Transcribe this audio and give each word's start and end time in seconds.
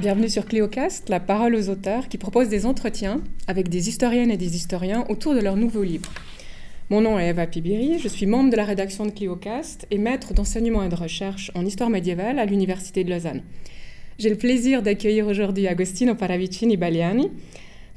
Bienvenue 0.00 0.30
sur 0.30 0.46
Cléocast, 0.46 1.10
la 1.10 1.20
parole 1.20 1.54
aux 1.54 1.68
auteurs 1.68 2.08
qui 2.08 2.16
propose 2.16 2.48
des 2.48 2.64
entretiens 2.64 3.20
avec 3.46 3.68
des 3.68 3.90
historiennes 3.90 4.30
et 4.30 4.38
des 4.38 4.56
historiens 4.56 5.04
autour 5.10 5.34
de 5.34 5.40
leur 5.40 5.56
nouveau 5.56 5.82
livre. 5.82 6.10
Mon 6.88 7.02
nom 7.02 7.18
est 7.18 7.28
Eva 7.28 7.46
Pibiri, 7.46 7.98
je 7.98 8.08
suis 8.08 8.24
membre 8.24 8.48
de 8.48 8.56
la 8.56 8.64
rédaction 8.64 9.04
de 9.04 9.10
Cléocast 9.10 9.86
et 9.90 9.98
maître 9.98 10.32
d'enseignement 10.32 10.82
et 10.82 10.88
de 10.88 10.94
recherche 10.94 11.50
en 11.54 11.66
histoire 11.66 11.90
médiévale 11.90 12.38
à 12.38 12.46
l'Université 12.46 13.04
de 13.04 13.10
Lausanne. 13.10 13.42
J'ai 14.18 14.30
le 14.30 14.36
plaisir 14.36 14.80
d'accueillir 14.80 15.26
aujourd'hui 15.26 15.68
Agostino 15.68 16.14
Paravicini 16.14 16.78
Baliani 16.78 17.30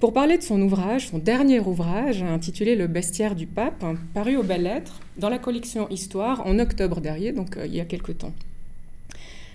pour 0.01 0.11
parler 0.11 0.37
de 0.37 0.43
son 0.43 0.61
ouvrage, 0.61 1.07
son 1.07 1.19
dernier 1.19 1.61
ouvrage 1.61 2.21
intitulé 2.21 2.75
Le 2.75 2.87
bestiaire 2.87 3.33
du 3.33 3.47
pape, 3.47 3.85
paru 4.13 4.35
aux 4.35 4.43
belles 4.43 4.63
lettres 4.63 4.99
dans 5.17 5.29
la 5.29 5.39
collection 5.39 5.87
Histoire 5.87 6.45
en 6.45 6.59
octobre 6.59 6.99
dernier, 6.99 7.31
donc 7.31 7.55
euh, 7.55 7.65
il 7.65 7.73
y 7.73 7.79
a 7.79 7.85
quelque 7.85 8.11
temps. 8.11 8.33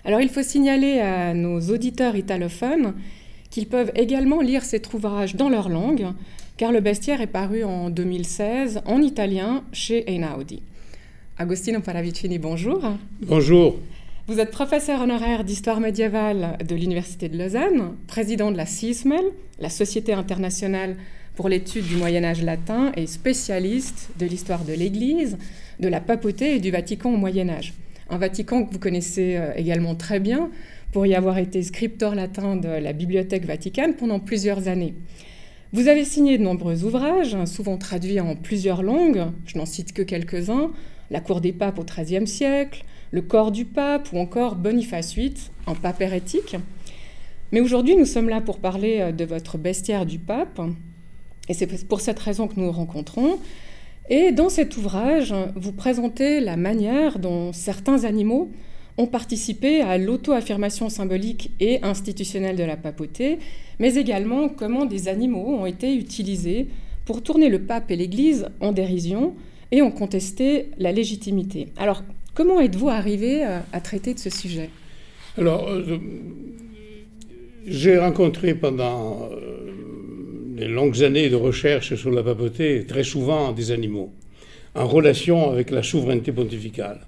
Alors 0.09 0.21
il 0.21 0.29
faut 0.29 0.41
signaler 0.41 0.99
à 1.01 1.35
nos 1.35 1.59
auditeurs 1.69 2.15
italophones 2.15 2.95
qu'ils 3.51 3.67
peuvent 3.67 3.91
également 3.93 4.41
lire 4.41 4.63
cet 4.63 4.91
ouvrage 4.91 5.35
dans 5.35 5.49
leur 5.49 5.69
langue, 5.69 6.07
car 6.57 6.71
le 6.71 6.79
bestiaire 6.79 7.21
est 7.21 7.27
paru 7.27 7.63
en 7.63 7.91
2016 7.91 8.81
en 8.87 9.03
italien 9.03 9.63
chez 9.71 10.11
Einaudi. 10.11 10.63
Agostino 11.37 11.79
Paravicini, 11.79 12.39
bonjour. 12.39 12.81
Bonjour. 13.21 13.77
Vous 14.25 14.39
êtes 14.39 14.49
professeur 14.49 15.01
honoraire 15.01 15.43
d'histoire 15.43 15.79
médiévale 15.79 16.57
de 16.67 16.73
l'Université 16.73 17.29
de 17.29 17.37
Lausanne, 17.37 17.93
président 18.07 18.49
de 18.49 18.57
la 18.57 18.65
CISMEL, 18.65 19.25
la 19.59 19.69
Société 19.69 20.13
internationale 20.13 20.95
pour 21.35 21.49
l'étude 21.49 21.85
du 21.85 21.97
Moyen 21.97 22.23
Âge 22.23 22.41
latin, 22.41 22.91
et 22.95 23.05
spécialiste 23.05 24.09
de 24.17 24.25
l'histoire 24.25 24.65
de 24.65 24.73
l'Église, 24.73 25.37
de 25.79 25.87
la 25.87 26.01
papauté 26.01 26.55
et 26.55 26.59
du 26.59 26.71
Vatican 26.71 27.13
au 27.13 27.17
Moyen 27.17 27.49
Âge 27.49 27.75
un 28.09 28.17
Vatican 28.17 28.65
que 28.65 28.73
vous 28.73 28.79
connaissez 28.79 29.35
euh, 29.37 29.51
également 29.55 29.95
très 29.95 30.19
bien, 30.19 30.49
pour 30.91 31.05
y 31.05 31.13
avoir 31.15 31.37
été 31.37 31.61
scripteur 31.61 32.15
latin 32.15 32.55
de 32.55 32.67
la 32.67 32.93
Bibliothèque 32.93 33.45
vaticane 33.45 33.93
pendant 33.93 34.19
plusieurs 34.19 34.67
années. 34.67 34.95
Vous 35.71 35.87
avez 35.87 36.03
signé 36.03 36.37
de 36.39 36.43
nombreux 36.43 36.83
ouvrages, 36.83 37.35
hein, 37.35 37.45
souvent 37.45 37.77
traduits 37.77 38.19
en 38.19 38.35
plusieurs 38.35 38.81
langues, 38.81 39.27
je 39.45 39.57
n'en 39.57 39.67
cite 39.67 39.93
que 39.93 40.01
quelques-uns, 40.01 40.71
La 41.11 41.21
Cour 41.21 41.41
des 41.41 41.53
papes 41.53 41.77
au 41.77 41.83
XIIIe 41.83 42.27
siècle, 42.27 42.83
Le 43.11 43.21
corps 43.21 43.51
du 43.51 43.65
pape 43.65 44.09
ou 44.11 44.17
encore 44.17 44.55
Boniface 44.55 45.13
VIII 45.13 45.33
en 45.67 45.75
pape 45.75 46.01
hérétique. 46.01 46.55
Mais 47.51 47.61
aujourd'hui, 47.61 47.95
nous 47.95 48.05
sommes 48.05 48.29
là 48.29 48.41
pour 48.41 48.57
parler 48.57 48.97
euh, 48.99 49.11
de 49.11 49.25
votre 49.25 49.59
bestiaire 49.59 50.07
du 50.07 50.17
pape, 50.17 50.59
et 51.47 51.53
c'est 51.53 51.67
pour 51.87 52.01
cette 52.01 52.19
raison 52.19 52.47
que 52.47 52.59
nous 52.59 52.65
nous 52.65 52.71
rencontrons. 52.71 53.39
Et 54.09 54.31
dans 54.31 54.49
cet 54.49 54.75
ouvrage, 54.75 55.33
vous 55.55 55.71
présentez 55.71 56.39
la 56.39 56.57
manière 56.57 57.19
dont 57.19 57.53
certains 57.53 58.05
animaux 58.05 58.49
ont 58.97 59.05
participé 59.05 59.81
à 59.81 59.97
l'auto-affirmation 59.97 60.89
symbolique 60.89 61.51
et 61.59 61.79
institutionnelle 61.83 62.57
de 62.57 62.63
la 62.63 62.75
papauté, 62.75 63.37
mais 63.79 63.95
également 63.95 64.49
comment 64.49 64.85
des 64.85 65.07
animaux 65.07 65.55
ont 65.59 65.65
été 65.65 65.95
utilisés 65.95 66.67
pour 67.05 67.23
tourner 67.23 67.49
le 67.49 67.59
pape 67.59 67.91
et 67.91 67.95
l'Église 67.95 68.47
en 68.59 68.71
dérision 68.71 69.35
et 69.71 69.81
ont 69.81 69.91
contesté 69.91 70.71
la 70.77 70.91
légitimité. 70.91 71.67
Alors, 71.77 72.03
comment 72.33 72.59
êtes-vous 72.59 72.89
arrivé 72.89 73.45
euh, 73.45 73.59
à 73.73 73.79
traiter 73.79 74.13
de 74.13 74.19
ce 74.19 74.29
sujet? 74.29 74.69
Alors, 75.37 75.69
euh, 75.69 75.99
j'ai 77.65 77.97
rencontré 77.97 78.55
pendant 78.55 79.29
euh, 79.31 79.48
longues 80.67 81.03
années 81.03 81.29
de 81.29 81.35
recherche 81.35 81.95
sur 81.95 82.11
la 82.11 82.23
papauté, 82.23 82.85
très 82.87 83.03
souvent 83.03 83.51
des 83.51 83.71
animaux, 83.71 84.11
en 84.75 84.87
relation 84.87 85.49
avec 85.49 85.71
la 85.71 85.83
souveraineté 85.83 86.31
pontificale. 86.31 86.99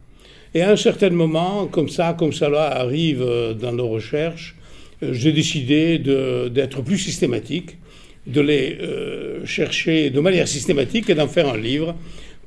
Et 0.54 0.62
à 0.62 0.72
un 0.72 0.76
certain 0.76 1.10
moment, 1.10 1.68
comme 1.68 1.90
ça, 1.90 2.16
comme 2.18 2.34
cela 2.34 2.66
arrive 2.78 3.22
euh, 3.22 3.54
dans 3.54 3.72
nos 3.72 3.88
recherches, 3.88 4.56
euh, 5.02 5.14
j'ai 5.14 5.32
décidé 5.32 5.98
d'être 5.98 6.82
plus 6.82 6.98
systématique, 6.98 7.78
de 8.28 8.42
les 8.42 8.78
euh, 8.82 9.46
chercher 9.46 10.10
de 10.10 10.20
manière 10.20 10.48
systématique 10.48 11.10
et 11.10 11.16
d'en 11.16 11.28
faire 11.28 11.48
un 11.48 11.58
livre 11.58 11.96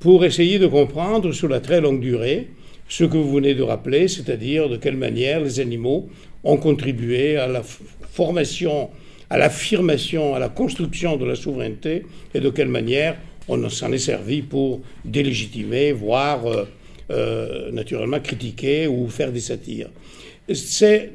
pour 0.00 0.24
essayer 0.24 0.58
de 0.58 0.66
comprendre 0.66 1.32
sur 1.32 1.48
la 1.48 1.60
très 1.60 1.80
longue 1.80 2.00
durée 2.00 2.48
ce 2.88 3.04
que 3.04 3.16
vous 3.16 3.32
venez 3.32 3.54
de 3.54 3.62
rappeler, 3.62 4.08
c'est-à-dire 4.08 4.68
de 4.68 4.76
quelle 4.76 4.96
manière 4.96 5.40
les 5.40 5.58
animaux 5.58 6.08
ont 6.44 6.58
contribué 6.58 7.36
à 7.36 7.46
la 7.46 7.62
formation 7.62 8.90
à 9.34 9.36
l'affirmation, 9.36 10.36
à 10.36 10.38
la 10.38 10.48
construction 10.48 11.16
de 11.16 11.24
la 11.24 11.34
souveraineté 11.34 12.06
et 12.34 12.38
de 12.38 12.50
quelle 12.50 12.68
manière 12.68 13.16
on 13.48 13.68
s'en 13.68 13.90
est 13.90 13.98
servi 13.98 14.42
pour 14.42 14.80
délégitimer, 15.04 15.90
voire 15.90 16.46
euh, 16.46 16.64
euh, 17.10 17.72
naturellement 17.72 18.20
critiquer 18.20 18.86
ou 18.86 19.08
faire 19.08 19.32
des 19.32 19.40
satires. 19.40 19.88
C'est, 20.52 21.10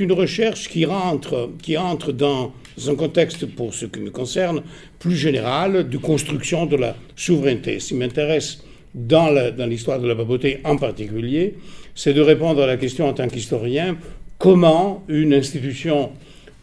une 0.00 0.10
recherche 0.10 0.68
qui 0.68 0.86
rentre, 0.86 1.50
qui 1.62 1.76
entre 1.76 2.10
dans 2.10 2.52
un 2.88 2.96
contexte, 2.96 3.46
pour 3.46 3.72
ce 3.72 3.86
qui 3.86 4.00
me 4.00 4.10
concerne, 4.10 4.62
plus 4.98 5.14
général 5.14 5.88
de 5.88 5.98
construction 5.98 6.66
de 6.66 6.74
la 6.74 6.96
souveraineté. 7.14 7.78
Ce 7.78 7.88
qui 7.88 7.94
m'intéresse 7.94 8.64
dans, 8.92 9.30
l'histoire 9.68 10.00
de 10.00 10.08
la 10.08 10.16
papauté 10.16 10.58
en 10.64 10.76
particulier, 10.76 11.54
c'est 11.94 12.12
de 12.12 12.22
répondre 12.22 12.60
à 12.60 12.66
la 12.66 12.76
question 12.76 13.06
en 13.06 13.12
tant 13.12 13.28
qu'historien, 13.28 13.96
comment 14.36 15.04
une 15.06 15.32
institution 15.32 16.10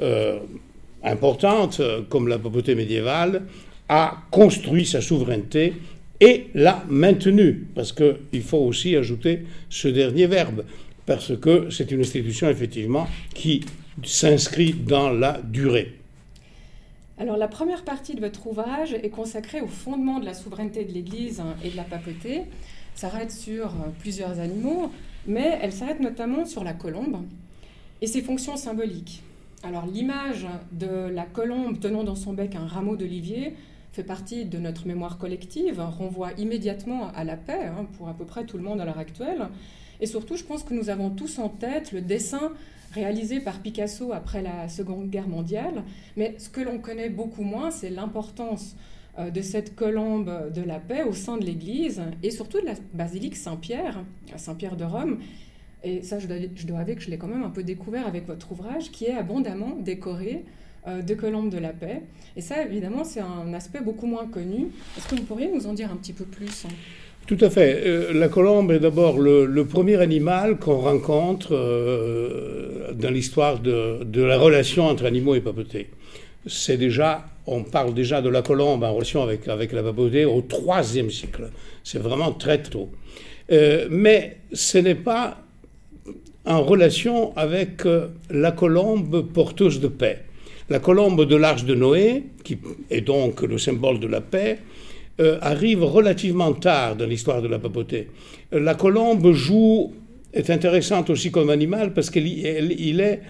euh, 0.01 0.39
importante, 1.03 1.79
euh, 1.79 2.01
comme 2.07 2.27
la 2.27 2.39
papauté 2.39 2.75
médiévale, 2.75 3.43
a 3.89 4.17
construit 4.31 4.85
sa 4.85 5.01
souveraineté 5.01 5.73
et 6.19 6.47
l'a 6.53 6.83
maintenue. 6.87 7.67
Parce 7.75 7.91
qu'il 7.91 8.41
faut 8.41 8.59
aussi 8.59 8.95
ajouter 8.95 9.43
ce 9.69 9.87
dernier 9.87 10.27
verbe, 10.27 10.63
parce 11.05 11.37
que 11.37 11.69
c'est 11.69 11.91
une 11.91 12.01
institution, 12.01 12.49
effectivement, 12.49 13.07
qui 13.33 13.61
s'inscrit 14.03 14.73
dans 14.73 15.09
la 15.09 15.39
durée. 15.43 15.95
Alors 17.19 17.37
la 17.37 17.47
première 17.47 17.83
partie 17.83 18.15
de 18.15 18.21
votre 18.21 18.47
ouvrage 18.47 18.93
est 18.93 19.09
consacrée 19.09 19.61
au 19.61 19.67
fondement 19.67 20.19
de 20.19 20.25
la 20.25 20.33
souveraineté 20.33 20.83
de 20.83 20.91
l'Église 20.91 21.43
et 21.63 21.69
de 21.69 21.77
la 21.77 21.83
papauté. 21.83 22.41
S'arrête 22.95 23.31
sur 23.31 23.67
euh, 23.67 23.89
plusieurs 23.99 24.39
animaux, 24.39 24.91
mais 25.27 25.59
elle 25.61 25.71
s'arrête 25.71 25.99
notamment 25.99 26.45
sur 26.45 26.63
la 26.63 26.73
colombe 26.73 27.17
et 28.01 28.07
ses 28.07 28.21
fonctions 28.21 28.57
symboliques. 28.57 29.21
Alors 29.65 29.85
l'image 29.85 30.45
de 30.73 31.07
la 31.07 31.23
colombe 31.23 31.79
tenant 31.79 32.03
dans 32.03 32.15
son 32.15 32.33
bec 32.33 32.55
un 32.55 32.67
rameau 32.67 32.97
d'olivier 32.97 33.55
fait 33.93 34.03
partie 34.03 34.43
de 34.43 34.57
notre 34.57 34.87
mémoire 34.87 35.17
collective, 35.17 35.79
renvoie 35.79 36.33
immédiatement 36.33 37.11
à 37.15 37.23
la 37.23 37.37
paix 37.37 37.67
hein, 37.67 37.87
pour 37.97 38.09
à 38.09 38.13
peu 38.13 38.25
près 38.25 38.43
tout 38.43 38.57
le 38.57 38.63
monde 38.63 38.81
à 38.81 38.85
l'heure 38.85 38.97
actuelle. 38.97 39.47
Et 40.01 40.05
surtout, 40.05 40.35
je 40.35 40.43
pense 40.43 40.63
que 40.63 40.73
nous 40.73 40.89
avons 40.89 41.11
tous 41.11 41.39
en 41.39 41.47
tête 41.47 41.93
le 41.93 42.01
dessin 42.01 42.51
réalisé 42.91 43.39
par 43.39 43.59
Picasso 43.59 44.11
après 44.11 44.41
la 44.41 44.67
Seconde 44.67 45.09
Guerre 45.09 45.29
mondiale. 45.29 45.83
Mais 46.17 46.35
ce 46.39 46.49
que 46.49 46.59
l'on 46.59 46.79
connaît 46.79 47.09
beaucoup 47.09 47.43
moins, 47.43 47.71
c'est 47.71 47.89
l'importance 47.89 48.75
euh, 49.17 49.29
de 49.29 49.41
cette 49.41 49.75
colombe 49.75 50.51
de 50.53 50.61
la 50.61 50.79
paix 50.79 51.03
au 51.03 51.13
sein 51.13 51.37
de 51.37 51.45
l'Église 51.45 52.01
et 52.21 52.31
surtout 52.31 52.59
de 52.59 52.65
la 52.65 52.73
basilique 52.93 53.37
Saint-Pierre, 53.37 54.03
Saint-Pierre 54.35 54.75
de 54.75 54.83
Rome, 54.83 55.19
et 55.83 56.01
ça, 56.01 56.17
je 56.19 56.27
dois, 56.27 56.79
avouer 56.79 56.95
que 56.95 57.01
je 57.01 57.09
l'ai 57.09 57.17
quand 57.17 57.27
même 57.27 57.43
un 57.43 57.49
peu 57.49 57.63
découvert 57.63 58.07
avec 58.07 58.25
votre 58.25 58.51
ouvrage, 58.51 58.89
qui 58.91 59.05
est 59.05 59.13
abondamment 59.13 59.75
décoré 59.79 60.45
euh, 60.87 61.01
de 61.01 61.13
colombes 61.13 61.49
de 61.49 61.57
la 61.57 61.69
paix. 61.73 62.01
Et 62.37 62.41
ça, 62.41 62.63
évidemment, 62.63 63.03
c'est 63.03 63.19
un 63.19 63.53
aspect 63.53 63.81
beaucoup 63.81 64.05
moins 64.05 64.25
connu. 64.27 64.67
Est-ce 64.97 65.09
que 65.09 65.15
vous 65.15 65.23
pourriez 65.23 65.51
nous 65.53 65.67
en 65.67 65.73
dire 65.73 65.91
un 65.91 65.97
petit 65.97 66.13
peu 66.13 66.23
plus 66.23 66.65
hein? 66.65 66.73
Tout 67.27 67.37
à 67.39 67.49
fait. 67.49 67.83
Euh, 67.85 68.13
la 68.13 68.27
colombe 68.27 68.71
est 68.71 68.79
d'abord 68.79 69.17
le, 69.17 69.63
premier 69.65 69.97
animal 69.97 70.57
qu'on 70.57 70.79
rencontre 70.79 71.53
euh, 71.53 72.93
dans 72.93 73.09
l'histoire 73.09 73.59
de, 73.59 74.21
la 74.21 74.37
relation 74.37 74.87
entre 74.87 75.05
animaux 75.05 75.35
et 75.35 75.41
papauté. 75.41 75.89
C'est 76.45 76.77
déjà, 76.77 77.25
on 77.45 77.63
parle 77.63 77.93
déjà 77.93 78.21
de 78.21 78.27
la 78.29 78.41
colombe 78.41 78.83
en 78.83 78.93
relation 78.93 79.23
avec, 79.23 79.47
avec 79.47 79.71
la 79.71 79.83
papauté 79.83 80.25
au 80.25 80.41
IIIe 80.41 81.11
siècle. 81.11 81.49
C'est 81.83 81.99
vraiment 81.99 82.31
très 82.33 82.61
tôt. 82.61 82.89
mais 83.49 84.37
ce 84.51 84.77
n'est 84.77 84.95
pas 84.95 85.42
en 86.45 86.61
relation 86.63 87.35
avec 87.37 87.85
euh, 87.85 88.07
la 88.29 88.51
colombe 88.51 89.21
porteuse 89.33 89.79
de 89.79 89.87
paix. 89.87 90.23
La 90.69 90.79
colombe 90.79 91.25
de 91.25 91.35
l'Arche 91.35 91.65
de 91.65 91.75
Noé, 91.75 92.23
qui 92.43 92.57
est 92.89 93.01
donc 93.01 93.41
le 93.41 93.57
symbole 93.57 93.99
de 93.99 94.07
la 94.07 94.21
paix, 94.21 94.59
euh, 95.19 95.37
arrive 95.41 95.83
relativement 95.83 96.53
tard 96.53 96.95
dans 96.95 97.05
l'histoire 97.05 97.41
de 97.41 97.47
la 97.47 97.59
papauté. 97.59 98.07
La 98.51 98.75
colombe 98.75 99.31
joue, 99.33 99.93
est 100.33 100.49
intéressante 100.49 101.09
aussi 101.09 101.31
comme 101.31 101.49
animal 101.49 101.93
parce 101.93 102.09
qu'il 102.09 102.45
est, 102.45 103.21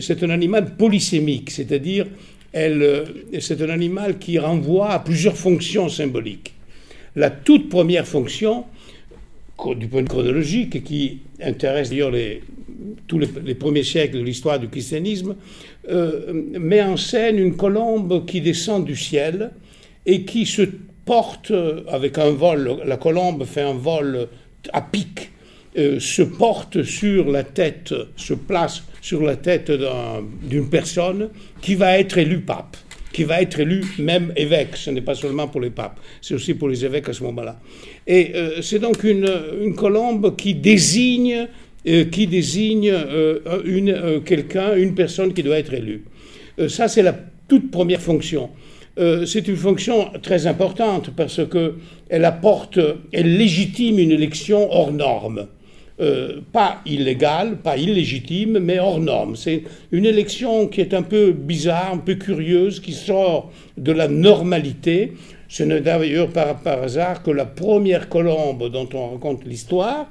c'est 0.00 0.22
un 0.22 0.30
animal 0.30 0.76
polysémique, 0.76 1.50
c'est-à-dire 1.50 2.06
euh, 2.54 3.04
c'est 3.40 3.60
un 3.62 3.70
animal 3.70 4.18
qui 4.18 4.38
renvoie 4.38 4.90
à 4.90 4.98
plusieurs 5.00 5.36
fonctions 5.36 5.88
symboliques. 5.88 6.54
La 7.16 7.30
toute 7.30 7.68
première 7.68 8.06
fonction, 8.06 8.64
du 9.76 9.86
point 9.88 10.02
de 10.02 10.08
chronologique, 10.08 10.82
qui 10.84 11.18
intéresse 11.42 11.90
d'ailleurs 11.90 12.10
les, 12.10 12.42
tous 13.06 13.18
les, 13.18 13.54
premiers 13.54 13.82
siècles 13.82 14.18
de 14.18 14.24
l'histoire 14.24 14.58
du 14.58 14.68
christianisme, 14.68 15.36
euh, 15.88 16.32
met 16.58 16.82
en 16.82 16.96
scène 16.96 17.38
une 17.38 17.56
colombe 17.56 18.24
qui 18.26 18.40
descend 18.40 18.84
du 18.84 18.96
ciel 18.96 19.50
et 20.06 20.24
qui 20.24 20.46
se 20.46 20.62
porte 21.04 21.52
avec 21.88 22.18
un 22.18 22.30
vol. 22.30 22.78
La 22.84 22.96
colombe 22.96 23.44
fait 23.44 23.62
un 23.62 23.74
vol 23.74 24.28
à 24.72 24.80
pic 24.80 25.30
se 25.74 26.22
porte 26.22 26.82
sur 26.82 27.30
la 27.30 27.44
tête, 27.44 27.94
se 28.16 28.34
place 28.34 28.82
sur 29.00 29.22
la 29.22 29.36
tête 29.36 29.72
d'une 30.42 30.68
personne 30.68 31.30
qui 31.62 31.74
va 31.74 31.98
être 31.98 32.18
élu 32.18 32.40
pape 32.40 32.76
qui 33.12 33.24
va 33.24 33.42
être 33.42 33.60
élu 33.60 33.84
même 33.98 34.32
évêque. 34.36 34.76
Ce 34.76 34.90
n'est 34.90 35.02
pas 35.02 35.14
seulement 35.14 35.48
pour 35.48 35.60
les 35.60 35.70
papes, 35.70 36.00
c'est 36.20 36.34
aussi 36.34 36.54
pour 36.54 36.68
les 36.68 36.84
évêques 36.84 37.08
à 37.08 37.12
ce 37.12 37.22
moment-là. 37.24 37.58
Et 38.06 38.32
euh, 38.34 38.62
c'est 38.62 38.78
donc 38.78 39.04
une, 39.04 39.74
colombe 39.76 40.34
qui 40.36 40.54
désigne, 40.54 41.48
euh, 41.86 42.04
qui 42.04 42.26
désigne 42.26 42.90
euh, 42.92 43.40
une, 43.64 44.22
quelqu'un, 44.24 44.76
une 44.76 44.94
personne 44.94 45.32
qui 45.32 45.42
doit 45.42 45.58
être 45.58 45.74
élue. 45.74 46.04
ça, 46.68 46.88
c'est 46.88 47.02
la 47.02 47.14
toute 47.48 47.70
première 47.70 48.00
fonction. 48.00 48.50
c'est 48.96 49.48
une 49.48 49.56
fonction 49.56 50.10
très 50.22 50.46
importante 50.46 51.10
parce 51.16 51.40
qu'elle 51.48 52.24
apporte, 52.24 52.78
elle 53.12 53.36
légitime 53.36 53.98
une 53.98 54.12
élection 54.12 54.70
hors 54.70 54.92
norme. 54.92 55.48
Euh, 56.02 56.40
pas 56.52 56.80
illégale, 56.84 57.58
pas 57.58 57.76
illégitime, 57.76 58.58
mais 58.58 58.80
hors 58.80 58.98
norme. 58.98 59.36
C'est 59.36 59.62
une 59.92 60.04
élection 60.04 60.66
qui 60.66 60.80
est 60.80 60.94
un 60.94 61.02
peu 61.02 61.30
bizarre, 61.30 61.92
un 61.92 61.98
peu 61.98 62.16
curieuse, 62.16 62.80
qui 62.80 62.92
sort 62.92 63.52
de 63.76 63.92
la 63.92 64.08
normalité. 64.08 65.12
Ce 65.48 65.62
n'est 65.62 65.80
d'ailleurs 65.80 66.30
pas 66.30 66.54
par 66.54 66.82
hasard 66.82 67.22
que 67.22 67.30
la 67.30 67.44
première 67.44 68.08
colombe 68.08 68.68
dont 68.68 68.88
on 68.94 69.10
raconte 69.12 69.44
l'histoire, 69.44 70.08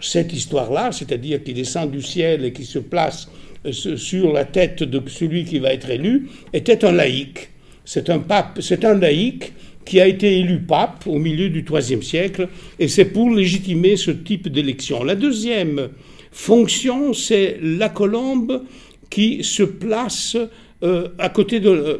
cette 0.00 0.32
histoire-là, 0.32 0.92
c'est-à-dire 0.92 1.42
qui 1.42 1.52
descend 1.52 1.90
du 1.90 2.00
ciel 2.00 2.44
et 2.44 2.52
qui 2.52 2.64
se 2.64 2.78
place 2.78 3.28
euh, 3.66 3.72
sur 3.72 4.32
la 4.32 4.44
tête 4.44 4.84
de 4.84 5.02
celui 5.08 5.44
qui 5.44 5.58
va 5.58 5.72
être 5.72 5.90
élu, 5.90 6.28
était 6.52 6.84
un 6.84 6.92
laïc. 6.92 7.48
C'est 7.84 8.08
un 8.08 8.20
pape, 8.20 8.60
c'est 8.60 8.84
un 8.84 8.94
laïc 8.94 9.52
qui 9.84 10.00
a 10.00 10.06
été 10.06 10.38
élu 10.38 10.60
pape 10.60 11.06
au 11.06 11.18
milieu 11.18 11.48
du 11.48 11.64
IIIe 11.68 12.02
siècle, 12.02 12.48
et 12.78 12.88
c'est 12.88 13.06
pour 13.06 13.30
légitimer 13.30 13.96
ce 13.96 14.10
type 14.10 14.48
d'élection. 14.48 15.04
La 15.04 15.14
deuxième 15.14 15.88
fonction, 16.32 17.12
c'est 17.12 17.58
la 17.62 17.88
colombe 17.88 18.62
qui 19.10 19.44
se 19.44 19.62
place 19.62 20.36
euh, 20.82 21.08
à 21.18 21.30
côté 21.30 21.60
de, 21.60 21.70
euh, 21.70 21.96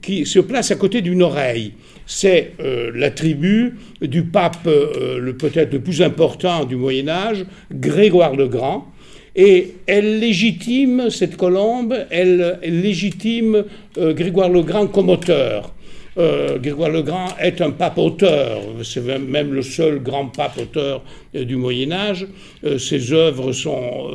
qui 0.00 0.24
se 0.24 0.38
place 0.38 0.70
à 0.70 0.76
côté 0.76 1.00
d'une 1.00 1.22
oreille. 1.22 1.72
C'est 2.06 2.52
euh, 2.60 2.92
l'attribut 2.94 3.74
du 4.00 4.22
pape, 4.24 4.66
le 4.66 5.32
peut-être 5.32 5.72
le 5.72 5.80
plus 5.80 6.02
important 6.02 6.64
du 6.64 6.76
Moyen 6.76 7.08
Âge, 7.08 7.44
Grégoire 7.72 8.36
le 8.36 8.46
Grand, 8.46 8.86
et 9.34 9.74
elle 9.86 10.20
légitime 10.20 11.10
cette 11.10 11.36
colombe, 11.36 11.96
elle 12.10 12.60
légitime 12.62 13.64
Grégoire 13.96 14.48
le 14.48 14.62
Grand 14.62 14.86
comme 14.86 15.08
auteur. 15.08 15.74
Euh, 16.18 16.58
Grégoire 16.58 16.90
le 16.90 17.02
Grand 17.02 17.28
est 17.40 17.60
un 17.60 17.70
pape 17.70 17.96
auteur, 17.96 18.60
c'est 18.82 19.06
même 19.18 19.52
le 19.52 19.62
seul 19.62 20.02
grand 20.02 20.26
pape 20.26 20.58
auteur 20.58 21.04
euh, 21.36 21.44
du 21.44 21.54
Moyen 21.54 21.92
Âge. 21.92 22.26
Euh, 22.64 22.76
ses 22.76 23.12
œuvres 23.12 23.52
sont 23.52 24.10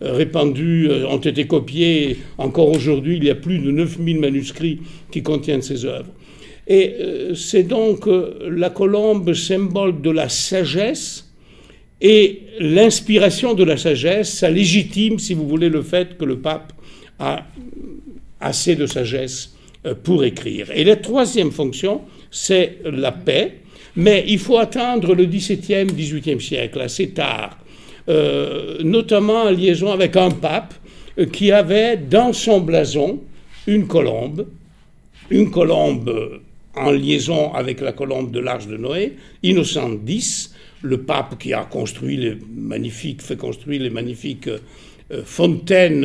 répandues, 0.00 0.88
ont 1.08 1.18
été 1.18 1.46
copiées. 1.46 2.18
Encore 2.38 2.70
aujourd'hui, 2.70 3.18
il 3.18 3.24
y 3.24 3.30
a 3.30 3.34
plus 3.34 3.58
de 3.58 3.70
9000 3.70 4.20
manuscrits 4.20 4.80
qui 5.10 5.22
contiennent 5.22 5.62
ses 5.62 5.84
œuvres. 5.84 6.10
Et 6.66 6.94
c'est 7.34 7.64
donc 7.64 8.08
la 8.40 8.70
colombe 8.70 9.34
symbole 9.34 10.00
de 10.00 10.10
la 10.10 10.30
sagesse 10.30 11.30
et 12.00 12.40
l'inspiration 12.58 13.52
de 13.52 13.64
la 13.64 13.76
sagesse, 13.76 14.32
ça 14.32 14.48
légitime, 14.48 15.18
si 15.18 15.34
vous 15.34 15.46
voulez, 15.46 15.68
le 15.68 15.82
fait 15.82 16.16
que 16.16 16.24
le 16.24 16.38
pape 16.38 16.72
a 17.18 17.46
assez 18.40 18.76
de 18.76 18.86
sagesse 18.86 19.54
pour 20.02 20.24
écrire. 20.24 20.70
Et 20.74 20.84
la 20.84 20.96
troisième 20.96 21.50
fonction, 21.50 22.02
c'est 22.30 22.78
la 22.84 23.12
paix, 23.12 23.60
mais 23.96 24.24
il 24.26 24.38
faut 24.38 24.58
attendre 24.58 25.14
le 25.14 25.24
XVIIe, 25.26 25.86
XVIIIe 25.86 26.40
siècle, 26.40 26.80
assez 26.80 27.10
tard, 27.10 27.58
euh, 28.08 28.78
notamment 28.82 29.44
en 29.44 29.50
liaison 29.50 29.92
avec 29.92 30.16
un 30.16 30.30
pape 30.30 30.74
euh, 31.18 31.26
qui 31.26 31.52
avait 31.52 31.96
dans 31.96 32.32
son 32.32 32.60
blason 32.60 33.20
une 33.66 33.86
colombe, 33.86 34.46
une 35.30 35.50
colombe 35.50 36.40
en 36.74 36.90
liaison 36.90 37.52
avec 37.54 37.80
la 37.80 37.92
colombe 37.92 38.30
de 38.30 38.40
l'Arche 38.40 38.66
de 38.66 38.76
Noé, 38.76 39.14
Innocent 39.42 39.98
X, 40.06 40.54
le 40.82 41.02
pape 41.02 41.38
qui 41.38 41.52
a 41.54 41.64
construit 41.64 42.16
les 42.16 42.36
magnifiques, 42.54 43.22
fait 43.22 43.36
construire 43.36 43.80
les 43.80 43.90
magnifiques 43.90 44.50
fontaines 45.24 46.04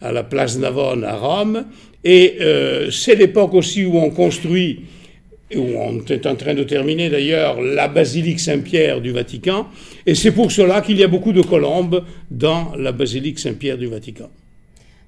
à 0.00 0.12
la 0.12 0.24
place 0.24 0.58
Navone 0.58 1.04
à 1.04 1.16
Rome, 1.16 1.64
et 2.08 2.36
euh, 2.40 2.88
c'est 2.92 3.16
l'époque 3.16 3.52
aussi 3.54 3.84
où 3.84 3.96
on 3.96 4.10
construit, 4.10 4.84
où 5.56 5.60
on 5.60 6.00
est 6.04 6.24
en 6.24 6.36
train 6.36 6.54
de 6.54 6.62
terminer 6.62 7.10
d'ailleurs, 7.10 7.60
la 7.60 7.88
basilique 7.88 8.38
Saint-Pierre 8.38 9.00
du 9.00 9.10
Vatican. 9.10 9.66
Et 10.06 10.14
c'est 10.14 10.30
pour 10.30 10.52
cela 10.52 10.82
qu'il 10.82 10.98
y 10.98 11.02
a 11.02 11.08
beaucoup 11.08 11.32
de 11.32 11.42
colombes 11.42 12.04
dans 12.30 12.76
la 12.76 12.92
basilique 12.92 13.40
Saint-Pierre 13.40 13.76
du 13.76 13.88
Vatican. 13.88 14.30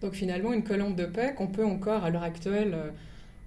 Donc 0.03 0.15
finalement, 0.15 0.53
une 0.53 0.65
colombe 0.65 0.97
de 0.97 1.05
paix 1.05 1.35
qu'on 1.37 1.47
peut 1.47 1.65
encore 1.65 2.03
à 2.03 2.11
l'heure 2.11 2.25
actuelle, 2.25 2.73
euh, 2.75 2.91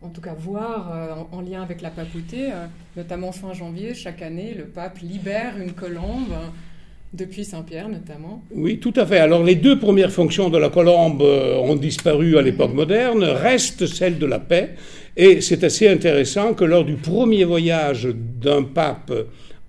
en 0.02 0.08
tout 0.08 0.22
cas 0.22 0.34
voir 0.34 0.90
euh, 0.94 1.38
en, 1.38 1.42
lien 1.42 1.62
avec 1.62 1.82
la 1.82 1.90
papauté, 1.90 2.52
notamment 2.96 3.34
fin 3.34 3.54
janvier, 3.54 3.94
chaque 3.94 4.22
année, 4.22 4.54
le 4.58 4.64
pape 4.64 5.00
libère 5.00 5.58
une 5.60 5.74
colombe 5.74 6.34
depuis 7.14 7.44
Saint-Pierre 7.44 7.90
notamment. 7.90 8.44
Oui, 8.54 8.80
tout 8.80 8.94
à 8.96 9.06
fait. 9.06 9.20
Alors 9.20 9.44
les 9.44 9.56
deux 9.56 9.78
premières 9.78 10.12
fonctions 10.12 10.50
de 10.50 10.58
la 10.58 10.70
colombe 10.70 11.22
euh, 11.22 11.58
ont 11.58 11.76
disparu 11.76 12.38
à 12.38 12.42
l'époque 12.42 12.74
moderne, 12.74 13.24
reste 13.24 13.86
celle 13.86 14.18
de 14.18 14.26
la 14.26 14.40
paix. 14.40 14.76
Et 15.18 15.42
c'est 15.42 15.64
assez 15.64 15.90
intéressant 15.90 16.54
que 16.54 16.64
lors 16.64 16.86
du 16.86 16.96
premier 16.96 17.44
voyage 17.44 18.08
d'un 18.42 18.64
pape 18.64 19.12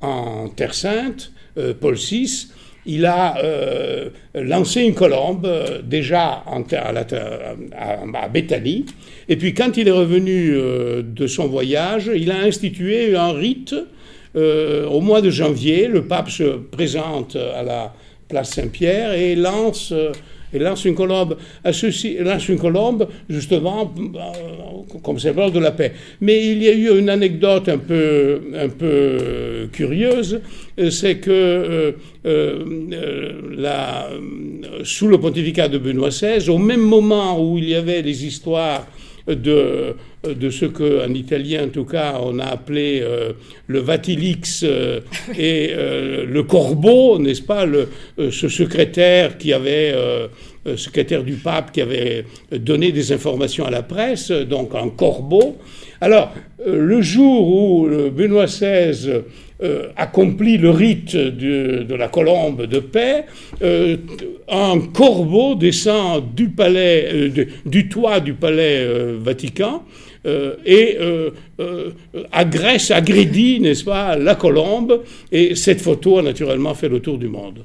en 0.00 0.48
Terre 0.48 0.74
Sainte, 0.74 1.32
euh, 1.58 1.74
Paul 1.78 1.96
VI, 1.96 2.48
il 2.86 3.06
a 3.06 3.38
euh, 3.42 4.10
lancé 4.34 4.82
une 4.82 4.94
colombe 4.94 5.48
déjà 5.84 6.44
en, 6.46 6.62
à, 6.72 8.22
à, 8.22 8.28
Béthanie. 8.28 8.86
Et 9.28 9.36
puis 9.36 9.52
quand 9.54 9.76
il 9.76 9.88
est 9.88 9.92
revenu 9.92 10.52
de 11.02 11.26
son 11.28 11.46
voyage, 11.46 12.10
il 12.12 12.30
a 12.32 12.40
institué 12.40 13.16
un 13.16 13.32
rite 13.32 13.74
euh, 14.34 14.86
au 14.86 15.00
mois 15.00 15.20
de 15.20 15.30
janvier, 15.30 15.88
le 15.88 16.02
pape 16.02 16.30
se 16.30 16.58
présente 16.70 17.36
à 17.36 17.62
la 17.62 17.94
place 18.28 18.50
Saint-Pierre 18.50 19.12
et 19.12 19.34
lance, 19.34 19.92
euh, 19.92 20.12
une 20.54 20.94
colombe, 20.94 21.36
lance 21.64 22.48
une 22.48 22.58
colombe 22.58 23.08
justement 23.28 23.92
euh, 23.98 24.98
comme 25.02 25.18
symbole 25.18 25.52
de 25.52 25.58
la 25.58 25.70
paix. 25.70 25.92
Mais 26.20 26.46
il 26.46 26.62
y 26.62 26.68
a 26.68 26.72
eu 26.72 26.98
une 26.98 27.10
anecdote 27.10 27.68
un 27.68 27.78
peu, 27.78 29.68
curieuse, 29.72 30.40
c'est 30.90 31.16
que 31.16 31.94
sous 34.84 35.08
le 35.08 35.18
pontificat 35.18 35.68
de 35.68 35.78
Benoît 35.78 36.08
XVI, 36.08 36.48
au 36.48 36.58
même 36.58 36.80
moment 36.80 37.42
où 37.42 37.58
il 37.58 37.68
y 37.68 37.74
avait 37.74 38.02
les 38.02 38.24
histoires 38.26 38.86
de, 39.26 39.94
de 40.24 40.50
ce 40.50 40.66
qu'en 40.66 41.12
italien, 41.14 41.64
en 41.64 41.68
tout 41.68 41.84
cas, 41.84 42.18
on 42.22 42.38
a 42.38 42.44
appelé 42.44 43.00
euh, 43.02 43.32
le 43.66 43.80
Vatilix 43.80 44.62
euh, 44.64 45.00
et 45.38 45.70
euh, 45.72 46.24
le 46.26 46.42
Corbeau, 46.42 47.18
n'est-ce 47.18 47.42
pas, 47.42 47.64
le, 47.64 47.88
ce 48.30 48.48
secrétaire 48.48 49.38
qui 49.38 49.52
avait, 49.52 49.94
secrétaire 50.76 51.22
du 51.22 51.34
pape 51.34 51.72
qui 51.72 51.80
avait 51.80 52.24
donné 52.50 52.92
des 52.92 53.12
informations 53.12 53.64
à 53.64 53.70
la 53.70 53.82
presse, 53.82 54.30
donc 54.30 54.74
un 54.74 54.88
Corbeau. 54.88 55.56
Alors, 56.00 56.32
le 56.66 57.00
jour 57.00 57.48
où 57.48 57.88
Benoît 58.10 58.46
XVI 58.46 59.22
euh, 59.62 59.90
accomplit 59.96 60.58
le 60.58 60.70
rite 60.70 61.14
de, 61.14 61.94
la 61.94 62.08
colombe 62.08 62.66
de 62.66 62.80
paix, 62.80 63.26
euh, 63.62 63.96
un 64.48 64.80
corbeau 64.92 65.54
descend 65.54 66.34
du 66.34 66.48
palais, 66.48 67.08
euh, 67.12 67.46
du 67.64 67.88
toit 67.88 68.18
du 68.18 68.34
palais 68.34 68.84
Vatican 69.18 69.84
et 70.64 70.98
agresse, 72.32 72.90
agrédit, 72.90 73.60
n'est-ce 73.60 73.84
pas, 73.84 74.16
la 74.16 74.34
colombe. 74.34 75.02
Et 75.30 75.54
cette 75.54 75.80
photo 75.80 76.18
a 76.18 76.22
naturellement 76.22 76.74
fait 76.74 76.88
le 76.88 77.00
tour 77.00 77.18
du 77.18 77.28
monde. 77.28 77.64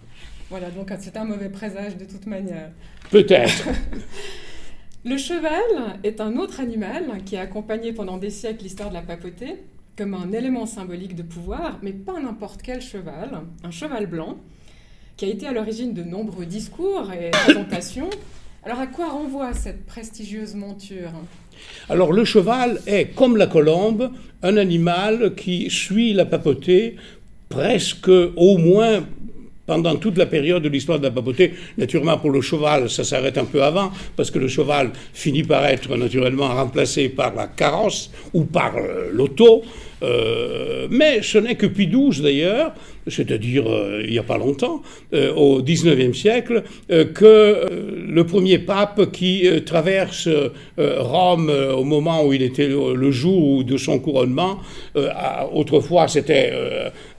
Voilà, 0.49 0.69
donc 0.69 0.91
c'est 0.99 1.17
un 1.17 1.25
mauvais 1.25 1.49
présage 1.49 1.97
de 1.97 2.05
toute 2.05 2.27
manière. 2.27 2.69
Peut-être. 3.09 3.69
Le 5.05 5.17
cheval 5.17 5.99
est 6.03 6.19
un 6.19 6.35
autre 6.35 6.59
animal 6.59 7.23
qui 7.25 7.37
a 7.37 7.41
accompagné 7.41 7.93
pendant 7.93 8.17
des 8.17 8.29
siècles 8.29 8.63
l'histoire 8.63 8.89
de 8.89 8.95
la 8.95 9.01
papauté 9.01 9.55
comme 9.97 10.13
un 10.13 10.31
élément 10.31 10.67
symbolique 10.67 11.15
de 11.15 11.23
pouvoir, 11.23 11.79
mais 11.81 11.91
pas 11.91 12.19
n'importe 12.19 12.61
quel 12.61 12.81
cheval, 12.81 13.41
un 13.63 13.71
cheval 13.71 14.05
blanc, 14.05 14.37
qui 15.17 15.25
a 15.25 15.27
été 15.27 15.47
à 15.47 15.51
l'origine 15.51 15.95
de 15.95 16.03
nombreux 16.03 16.45
discours 16.45 17.11
et 17.11 17.31
présentations. 17.31 18.11
Alors 18.63 18.79
à 18.79 18.85
quoi 18.85 19.09
renvoie 19.09 19.53
cette 19.53 19.87
prestigieuse 19.87 20.53
monture? 20.53 21.09
Alors 21.89 22.13
le 22.13 22.25
cheval 22.25 22.79
est, 22.85 23.15
comme 23.15 23.37
la 23.37 23.47
colombe, 23.47 24.11
un 24.43 24.57
animal 24.57 25.33
qui 25.33 25.71
suit 25.71 26.13
la 26.13 26.25
papauté 26.25 26.97
presque 27.49 28.09
au 28.09 28.57
moins 28.59 29.03
pendant 29.65 29.95
toute 29.95 30.17
la 30.17 30.27
période 30.27 30.61
de 30.61 30.69
l'histoire 30.69 30.99
de 30.99 31.05
la 31.05 31.11
papauté. 31.11 31.53
Naturellement, 31.77 32.17
pour 32.19 32.29
le 32.29 32.41
cheval, 32.41 32.89
ça 32.89 33.03
s'arrête 33.03 33.37
un 33.37 33.45
peu 33.45 33.63
avant, 33.63 33.91
parce 34.15 34.29
que 34.29 34.37
le 34.37 34.47
cheval 34.47 34.91
finit 35.11 35.43
par 35.43 35.65
être 35.65 35.97
naturellement 35.97 36.49
remplacé 36.49 37.09
par 37.09 37.33
la 37.33 37.47
carrosse 37.47 38.11
ou 38.33 38.45
par 38.45 38.75
euh, 40.03 40.87
mais 40.89 41.21
ce 41.21 41.37
n'est 41.37 41.55
que 41.55 41.65
Pie 41.65 41.87
XII 41.87 42.21
d'ailleurs, 42.21 42.73
c'est-à-dire 43.07 43.65
il 44.03 44.11
n'y 44.11 44.19
a 44.19 44.23
pas 44.23 44.37
longtemps, 44.37 44.81
au 45.13 45.61
XIXe 45.61 46.17
siècle, 46.17 46.63
que 46.89 47.65
le 48.05 48.25
premier 48.25 48.59
pape 48.59 49.11
qui 49.13 49.47
traverse 49.65 50.27
Rome 50.77 51.49
au 51.49 51.85
moment 51.85 52.25
où 52.25 52.33
il 52.33 52.41
était 52.41 52.67
le 52.67 53.11
jour 53.11 53.63
de 53.63 53.77
son 53.77 53.99
couronnement, 53.99 54.59
autrefois 55.53 56.09
c'était 56.09 56.51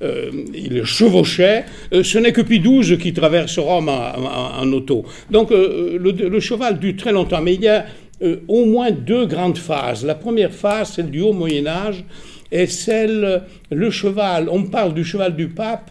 il 0.02 0.84
chevauchait, 0.84 1.64
ce 1.90 2.18
n'est 2.18 2.32
que 2.32 2.42
Pie 2.42 2.60
XII 2.60 2.98
qui 2.98 3.14
traverse 3.14 3.58
Rome 3.58 3.88
en, 3.88 4.70
auto. 4.72 5.06
Donc 5.30 5.50
le, 5.50 6.40
cheval 6.40 6.78
dure 6.78 6.96
très 6.98 7.12
longtemps, 7.12 7.40
mais 7.40 7.54
il 7.54 7.62
y 7.62 7.68
a 7.68 7.86
euh, 8.20 8.40
au 8.48 8.64
moins 8.64 8.90
deux 8.90 9.26
grandes 9.26 9.58
phases. 9.58 10.04
La 10.04 10.16
première 10.16 10.52
phase, 10.52 10.94
celle 10.94 11.08
du 11.08 11.20
haut 11.20 11.32
Moyen 11.32 11.68
Âge, 11.68 12.04
est 12.50 12.66
celle, 12.66 13.42
le 13.70 13.90
cheval, 13.90 14.48
on 14.50 14.64
parle 14.64 14.94
du 14.94 15.04
cheval 15.04 15.36
du 15.36 15.48
pape 15.48 15.90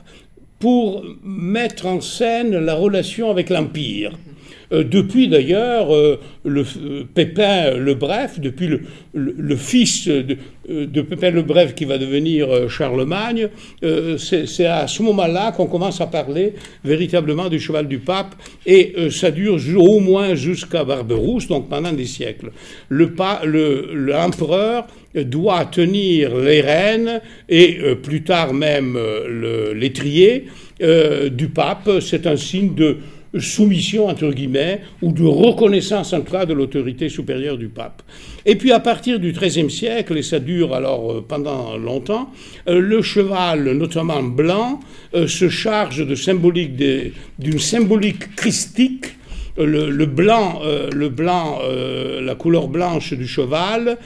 pour 0.59 1.03
mettre 1.23 1.85
en 1.85 2.01
scène 2.01 2.57
la 2.57 2.73
relation 2.73 3.29
avec 3.29 3.49
l'Empire. 3.49 4.17
Euh, 4.74 4.84
depuis 4.84 5.30
d'ailleurs 5.30 5.96
euh, 5.96 6.20
le 6.44 6.62
euh, 6.62 7.04
Pépin 7.13 7.72
le 7.77 7.94
Bref, 7.94 8.39
depuis 8.39 8.68
le, 9.13 9.56
fils 9.56 10.08
de, 10.08 11.01
Pépin 11.01 11.32
le 11.32 11.42
Bref 11.42 11.74
qui 11.74 11.86
va 11.86 11.98
devenir 11.98 12.70
Charlemagne, 12.70 13.48
c'est 14.18 14.66
à 14.66 14.88
ce 14.88 15.01
moment-là 15.04 15.51
qu'on 15.54 15.68
commence 15.68 16.01
à 16.01 16.08
parler 16.08 16.54
véritablement 16.84 17.48
du 17.50 17.60
cheval 17.60 17.88
du 17.88 18.00
pape 18.00 18.36
et 18.66 18.94
ça 19.10 19.32
dure 19.32 19.58
au 19.77 20.00
moins 20.00 20.36
jusqu'à 20.36 20.84
Barberousse, 20.84 21.48
donc 21.48 21.70
pendant 21.70 21.92
des 21.94 22.06
siècles. 22.06 22.51
L'empereur 22.89 24.88
doit 25.16 25.66
tenir 25.66 26.36
les 26.38 26.62
rênes 26.62 27.22
et 27.50 27.80
plus 28.04 28.24
tard 28.24 28.54
même 28.54 29.00
l'étrier 29.74 30.46
du 30.80 31.48
pape. 31.48 31.89
C'est 32.01 32.27
un 32.27 32.38
signe 32.38 32.75
de 32.75 32.98
soumission, 33.39 34.07
entre 34.07 34.31
guillemets, 34.31 34.81
ou 35.01 35.12
de 35.12 35.24
reconnaissance 35.24 36.13
en 36.13 36.22
cas 36.22 36.46
de 36.46 36.53
l'autorité 36.53 37.10
supérieure 37.10 37.57
du 37.57 37.67
pape. 37.67 38.01
Et 38.46 38.55
puis 38.55 38.72
à 38.72 38.79
partir 38.79 39.19
du 39.19 39.31
XIIIe 39.31 39.69
siècle, 39.69 40.17
et 40.17 40.24
ça 40.24 40.39
dure 40.39 40.74
alors 40.74 41.12
euh, 41.12 41.25
pendant 41.27 41.77
longtemps, 41.77 42.31
euh, 42.67 42.79
le 42.79 43.01
cheval, 43.01 43.72
notamment 43.74 44.24
blanc, 44.24 44.79
euh, 45.13 45.27
se 45.27 45.50
charge 45.50 46.05
de 46.05 46.15
symbolique 46.15 46.75
d'une 47.38 47.60
symbolique 47.60 48.36
christique 48.36 49.16
le, 49.57 50.05
blanc, 50.05 50.61
le 50.93 51.09
blanc 51.09 51.59
la 52.21 52.35
couleur 52.35 52.67
blanche 52.67 53.13
du 53.13 53.27
cheval 53.27 53.97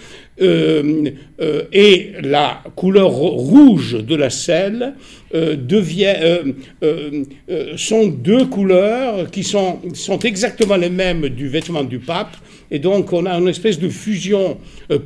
euh, 0.42 1.12
euh, 1.40 1.64
et 1.72 2.14
la 2.22 2.64
couleur 2.76 3.10
rouge 3.10 3.98
de 4.04 4.16
la 4.16 4.30
selle 4.30 4.94
euh, 5.36 5.66
sont 7.76 8.08
deux 8.08 8.46
couleurs 8.46 9.30
qui 9.30 9.44
sont 9.44 9.80
exactement 10.24 10.78
les 10.78 10.90
mêmes 10.90 11.30
du 11.30 11.48
vêtement 11.48 11.84
du 11.84 12.00
pape. 12.00 12.36
Et 12.72 12.80
donc 12.80 13.14
on 13.14 13.26
a 13.26 13.38
une 13.38 13.50
espèce 13.50 13.78
de 13.78 13.90
fusion 13.90 14.58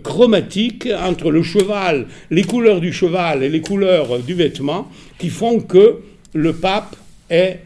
chromatique 0.03 0.87
entre 1.03 1.31
le 1.31 1.43
cheval, 1.43 2.05
les 2.29 2.43
couleurs 2.43 2.79
du 2.79 2.93
cheval 2.93 3.43
et 3.43 3.49
les 3.49 3.61
couleurs 3.61 4.19
du 4.19 4.35
vêtement 4.35 4.89
qui 5.17 5.29
font 5.29 5.59
que 5.59 5.97
le 6.33 6.53
pape 6.53 6.95
est... 7.29 7.59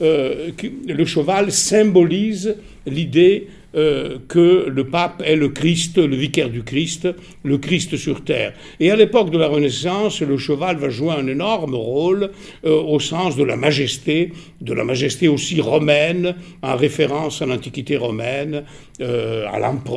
le 0.00 1.04
cheval 1.04 1.52
symbolise 1.52 2.56
l'idée 2.86 3.48
euh, 3.74 4.16
que 4.28 4.66
le 4.66 4.84
pape 4.84 5.22
est 5.26 5.36
le 5.36 5.50
Christ, 5.50 5.98
le 5.98 6.16
vicaire 6.16 6.48
du 6.48 6.62
Christ, 6.62 7.06
le 7.44 7.58
Christ 7.58 7.98
sur 7.98 8.24
terre. 8.24 8.54
Et 8.80 8.90
à 8.90 8.96
l'époque 8.96 9.30
de 9.30 9.36
la 9.36 9.46
Renaissance, 9.46 10.22
le 10.22 10.38
cheval 10.38 10.78
va 10.78 10.88
jouer 10.88 11.12
un 11.12 11.26
énorme 11.26 11.74
rôle 11.74 12.30
euh, 12.64 12.80
au 12.80 12.98
sens 12.98 13.36
de 13.36 13.44
la 13.44 13.56
majesté, 13.56 14.32
de 14.62 14.72
la 14.72 14.84
majesté 14.84 15.28
aussi 15.28 15.60
romaine, 15.60 16.34
en 16.62 16.76
référence 16.76 17.42
à 17.42 17.46
l'Antiquité 17.46 17.98
romaine, 17.98 18.64
euh, 19.02 19.44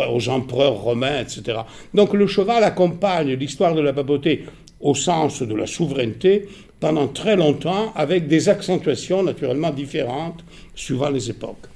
aux 0.09 0.27
empereurs 0.27 0.75
romains, 0.75 1.21
etc. 1.21 1.59
Donc 1.93 2.13
le 2.13 2.27
cheval 2.27 2.65
accompagne 2.65 3.35
l'histoire 3.35 3.73
de 3.73 3.81
la 3.81 3.93
papauté 3.93 4.43
au 4.81 4.95
sens 4.95 5.43
de 5.43 5.55
la 5.55 5.65
souveraineté 5.65 6.47
pendant 6.81 7.07
très 7.07 7.37
longtemps, 7.37 7.93
avec 7.95 8.27
des 8.27 8.49
accentuations 8.49 9.23
naturellement 9.23 9.69
différentes 9.69 10.43
suivant 10.75 11.09
les 11.09 11.29
époques. 11.29 11.70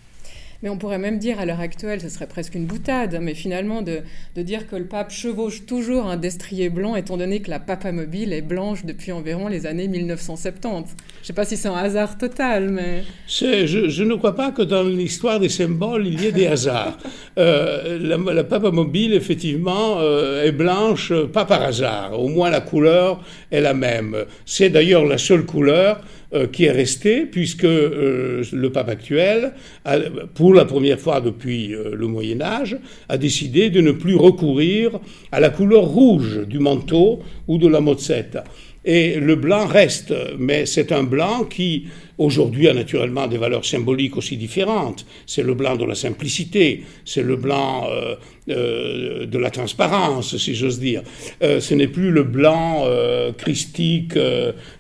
Mais 0.65 0.71
on 0.71 0.79
pourrait 0.79 0.97
même 0.97 1.19
dire 1.19 1.39
à 1.39 1.45
l'heure 1.45 1.59
actuelle, 1.59 2.01
ce 2.01 2.09
serait 2.09 2.25
presque 2.25 2.55
une 2.55 2.65
boutade, 2.65 3.19
mais 3.21 3.35
finalement 3.35 3.83
de, 3.83 4.01
dire 4.35 4.67
que 4.67 4.75
le 4.75 4.85
pape 4.85 5.11
chevauche 5.11 5.67
toujours 5.67 6.07
un 6.07 6.17
destrier 6.17 6.69
blanc, 6.69 6.95
étant 6.95 7.17
donné 7.17 7.39
que 7.39 7.51
la 7.51 7.61
mobile 7.91 8.33
est 8.33 8.41
blanche 8.41 8.83
depuis 8.83 9.11
environ 9.11 9.47
les 9.47 9.67
années 9.67 9.87
1970. 9.87 10.95
Je 10.97 11.21
ne 11.21 11.23
sais 11.23 11.33
pas 11.33 11.45
si 11.45 11.55
c'est 11.55 11.67
un 11.67 11.75
hasard 11.75 12.17
total, 12.17 12.71
mais... 12.71 13.03
Je, 13.27 14.03
ne 14.03 14.15
crois 14.15 14.35
pas 14.35 14.49
que 14.49 14.63
dans 14.63 14.81
l'histoire 14.81 15.39
des 15.39 15.49
symboles, 15.49 16.07
il 16.07 16.19
y 16.19 16.25
ait 16.25 16.31
des 16.31 16.47
hasards. 16.47 16.97
Euh, 17.37 17.99
la, 18.01 18.33
la 18.33 18.71
mobile, 18.71 19.13
effectivement, 19.13 19.97
euh, 19.99 20.45
est 20.45 20.51
blanche, 20.51 21.13
pas 21.31 21.45
par 21.45 21.61
hasard. 21.61 22.19
Au 22.19 22.27
moins 22.27 22.49
la 22.49 22.61
couleur 22.61 23.23
est 23.51 23.61
la 23.61 23.75
même. 23.75 24.17
C'est 24.47 24.71
d'ailleurs 24.71 25.05
la 25.05 25.19
seule 25.19 25.45
couleur 25.45 26.01
euh, 26.24 26.24
qui 26.51 26.65
est 26.65 26.71
resté, 26.71 27.25
puisque 27.25 27.63
euh, 27.63 28.43
le 28.51 28.71
pape 28.71 28.89
actuel, 28.89 29.53
pour 30.33 30.53
la 30.53 30.65
première 30.65 30.99
fois 30.99 31.21
depuis 31.21 31.73
euh, 31.73 31.95
le 31.95 32.07
Moyen 32.07 32.41
Âge, 32.41 32.77
a 33.09 33.17
décidé 33.17 33.69
de 33.69 33.81
ne 33.81 33.91
plus 33.91 34.15
recourir 34.15 34.99
à 35.31 35.39
la 35.39 35.49
couleur 35.49 35.83
rouge 35.83 36.45
du 36.47 36.59
manteau 36.59 37.19
ou 37.47 37.57
de 37.57 37.67
la 37.67 37.79
mozzetta. 37.79 38.43
Et 38.85 39.15
le 39.15 39.35
blanc 39.35 39.65
reste, 39.65 40.13
mais 40.37 40.67
c'est 40.67 40.91
un 40.91 41.01
blanc 41.01 41.45
qui 41.45 41.87
aujourd'hui 42.19 42.67
a 42.67 42.73
naturellement 42.73 43.25
des 43.27 43.39
valeurs 43.39 43.65
symboliques 43.65 44.15
aussi 44.15 44.37
différentes. 44.37 45.07
C'est 45.25 45.41
le 45.41 45.55
blanc 45.55 45.75
de 45.75 45.85
la 45.85 45.95
simplicité, 45.95 46.83
c'est 47.03 47.23
le 47.23 47.35
blanc 47.35 47.87
euh, 47.89 48.15
euh, 48.49 49.25
de 49.25 49.37
la 49.39 49.49
transparence, 49.49 50.37
si 50.37 50.53
j'ose 50.53 50.79
dire. 50.79 51.01
Euh, 51.41 51.59
ce 51.59 51.73
n'est 51.73 51.87
plus 51.87 52.11
le 52.11 52.23
blanc 52.23 52.85
christique 53.37 54.13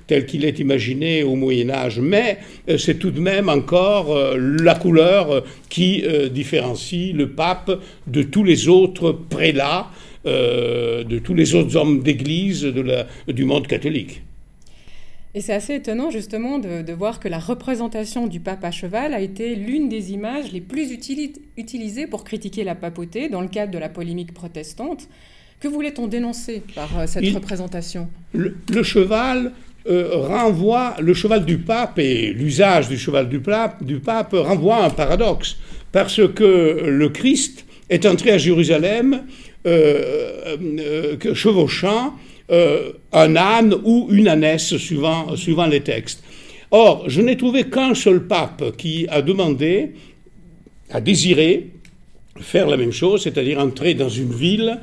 tel 0.07 0.25
qu'il 0.27 0.45
est 0.45 0.59
imaginé 0.59 1.23
au 1.23 1.35
Moyen 1.35 1.71
Âge, 1.71 1.99
mais 1.99 2.37
c'est 2.77 2.99
tout 2.99 3.11
de 3.11 3.19
même 3.19 3.49
encore 3.49 4.15
la 4.37 4.75
couleur 4.75 5.43
qui 5.69 6.03
différencie 6.31 7.13
le 7.13 7.29
pape 7.29 7.71
de 8.07 8.21
tous 8.21 8.43
les 8.43 8.67
autres 8.67 9.11
prélats 9.11 9.87
euh, 10.25 11.03
de 11.03 11.19
tous 11.19 11.33
les 11.33 11.55
autres 11.55 11.75
hommes 11.75 12.01
d'église 12.01 12.63
du 12.63 13.45
monde 13.45 13.67
catholique. 13.67 14.21
Et 15.35 15.41
c'est 15.41 15.53
assez 15.53 15.75
étonnant 15.75 16.09
justement 16.11 16.59
de, 16.59 16.93
voir 16.93 17.19
que 17.19 17.27
la 17.27 17.39
représentation 17.39 18.25
du 18.25 18.39
pape 18.39 18.63
à 18.63 18.71
cheval 18.71 19.13
a 19.13 19.19
été 19.19 19.53
l'une 19.53 19.89
des 19.89 20.13
images 20.13 20.53
les 20.53 20.61
plus 20.61 20.91
utilisées 21.57 22.07
pour 22.07 22.23
critiquer 22.23 22.63
la 22.63 22.73
papauté 22.73 23.27
dans 23.27 23.41
le 23.41 23.49
cadre 23.49 23.73
de 23.73 23.77
la 23.77 23.89
polémique 23.89 24.33
protestante. 24.33 25.09
Que 25.59 25.67
voulait-on 25.67 26.07
dénoncer 26.07 26.63
par 26.73 26.97
euh, 26.97 27.05
cette 27.05 27.25
représentation? 27.33 28.07
Le, 28.33 28.55
cheval 28.83 29.51
euh, 29.87 30.09
renvoie, 30.15 30.95
le 31.01 31.13
cheval 31.13 31.43
du 31.43 31.57
pape 31.57 31.99
et 31.99 32.31
l'usage 32.31 32.87
du 32.87 32.97
cheval 32.97 33.27
du 33.27 33.41
pape, 33.41 33.83
du 33.83 33.99
pape 33.99 34.31
renvoie 34.33 34.77
à 34.77 34.85
un 34.85 34.89
paradoxe, 34.89 35.57
parce 35.91 36.21
que 36.33 36.85
le 36.87 37.09
Christ 37.09 37.65
est 37.89 38.05
entré 38.05 38.31
à 38.31 38.37
Jérusalem 38.37 39.23
euh, 39.65 40.57
euh, 40.79 41.33
chevauchant 41.33 42.13
euh, 42.51 42.91
un 43.11 43.35
âne 43.35 43.75
ou 43.83 44.07
une 44.11 44.27
ânesse, 44.27 44.77
suivant, 44.77 45.35
suivant 45.35 45.65
les 45.65 45.81
textes. 45.81 46.23
Or, 46.69 47.05
je 47.09 47.21
n'ai 47.21 47.35
trouvé 47.35 47.63
qu'un 47.63 47.95
seul 47.95 48.27
pape 48.27 48.77
qui 48.77 49.07
a 49.09 49.23
demandé, 49.23 49.93
a 50.91 51.01
désiré 51.01 51.71
faire 52.39 52.67
la 52.67 52.77
même 52.77 52.91
chose, 52.91 53.23
c'est-à-dire 53.23 53.59
entrer 53.59 53.93
dans 53.95 54.09
une 54.09 54.33
ville 54.33 54.79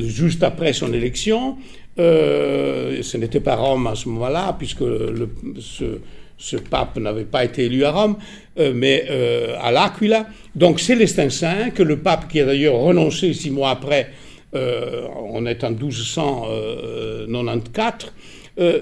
juste 0.00 0.42
après 0.42 0.72
son 0.72 0.92
élection. 0.92 1.56
Ce 1.96 3.16
n'était 3.16 3.40
pas 3.40 3.56
Rome 3.56 3.86
à 3.86 3.94
ce 3.94 4.08
moment-là, 4.08 4.54
puisque 4.58 4.80
le, 4.80 5.28
ce, 5.60 6.00
ce 6.38 6.56
pape 6.56 6.96
n'avait 6.98 7.24
pas 7.24 7.44
été 7.44 7.64
élu 7.64 7.84
à 7.84 7.90
Rome, 7.92 8.16
euh, 8.58 8.72
mais 8.74 9.04
euh, 9.10 9.54
à 9.60 9.70
l'Aquila. 9.72 10.26
Donc 10.54 10.80
Célestin 10.80 11.28
V, 11.28 11.72
que 11.74 11.82
le 11.82 11.98
pape 11.98 12.28
qui 12.28 12.40
a 12.40 12.46
d'ailleurs 12.46 12.76
renoncé 12.76 13.32
six 13.32 13.50
mois 13.50 13.70
après, 13.70 14.10
euh, 14.54 15.08
on 15.30 15.46
est 15.46 15.64
en 15.64 15.70
1294, 15.70 18.12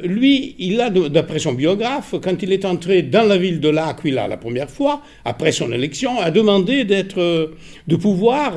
lui, 0.05 0.55
il 0.61 0.81
a, 0.81 0.89
d'après 0.89 1.41
son 1.41 1.53
biographe, 1.53 2.15
quand 2.23 2.41
il 2.45 2.53
est 2.53 2.65
entré 2.65 3.03
dans 3.03 3.27
la 3.27 3.37
ville 3.37 3.59
de 3.59 3.71
l'Aquila 3.71 4.29
la 4.29 4.37
première 4.37 4.71
fois, 4.71 5.03
après 5.25 5.51
son 5.51 5.73
élection, 5.73 6.21
a 6.21 6.31
demandé 6.31 6.85
d'être, 6.85 7.51
de 7.89 7.97
pouvoir 7.97 8.55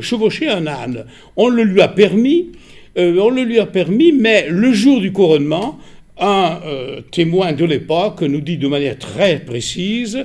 chevaucher 0.00 0.48
un 0.48 0.66
âne. 0.66 1.04
On 1.36 1.48
le 1.48 1.64
lui 1.64 1.82
a 1.82 1.88
permis, 1.88 2.52
on 2.96 3.30
le 3.30 3.42
lui 3.42 3.58
a 3.58 3.66
permis, 3.66 4.12
mais 4.12 4.48
le 4.48 4.72
jour 4.72 5.00
du 5.00 5.12
couronnement, 5.12 5.78
un 6.20 6.60
euh, 6.64 7.00
témoin 7.12 7.52
de 7.52 7.64
l'époque 7.64 8.22
nous 8.22 8.40
dit 8.40 8.56
de 8.56 8.68
manière 8.68 8.98
très 8.98 9.38
précise, 9.38 10.24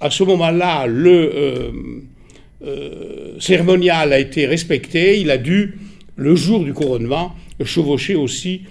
à 0.00 0.10
ce 0.10 0.24
moment-là, 0.24 0.86
le 0.86 1.32
euh, 1.34 1.70
euh, 2.66 3.34
cérémonial 3.40 4.12
a 4.12 4.18
été 4.18 4.46
respecté, 4.46 5.20
il 5.20 5.30
a 5.30 5.38
dû, 5.38 5.78
le 6.16 6.34
jour 6.34 6.64
du 6.64 6.72
couronnement, 6.72 7.34
chevaucher 7.64 8.14
aussi, 8.14 8.62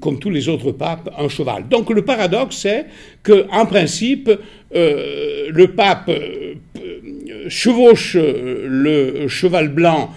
comme 0.00 0.18
tous 0.18 0.30
les 0.30 0.48
autres 0.48 0.72
papes, 0.72 1.14
un 1.18 1.28
cheval. 1.28 1.68
Donc 1.68 1.90
le 1.90 2.02
paradoxe, 2.02 2.56
c'est 2.56 2.86
qu'en 3.22 3.66
principe, 3.66 4.30
le 4.72 5.66
pape 5.66 6.10
chevauche 7.48 8.16
le 8.16 9.28
cheval 9.28 9.68
blanc 9.68 10.10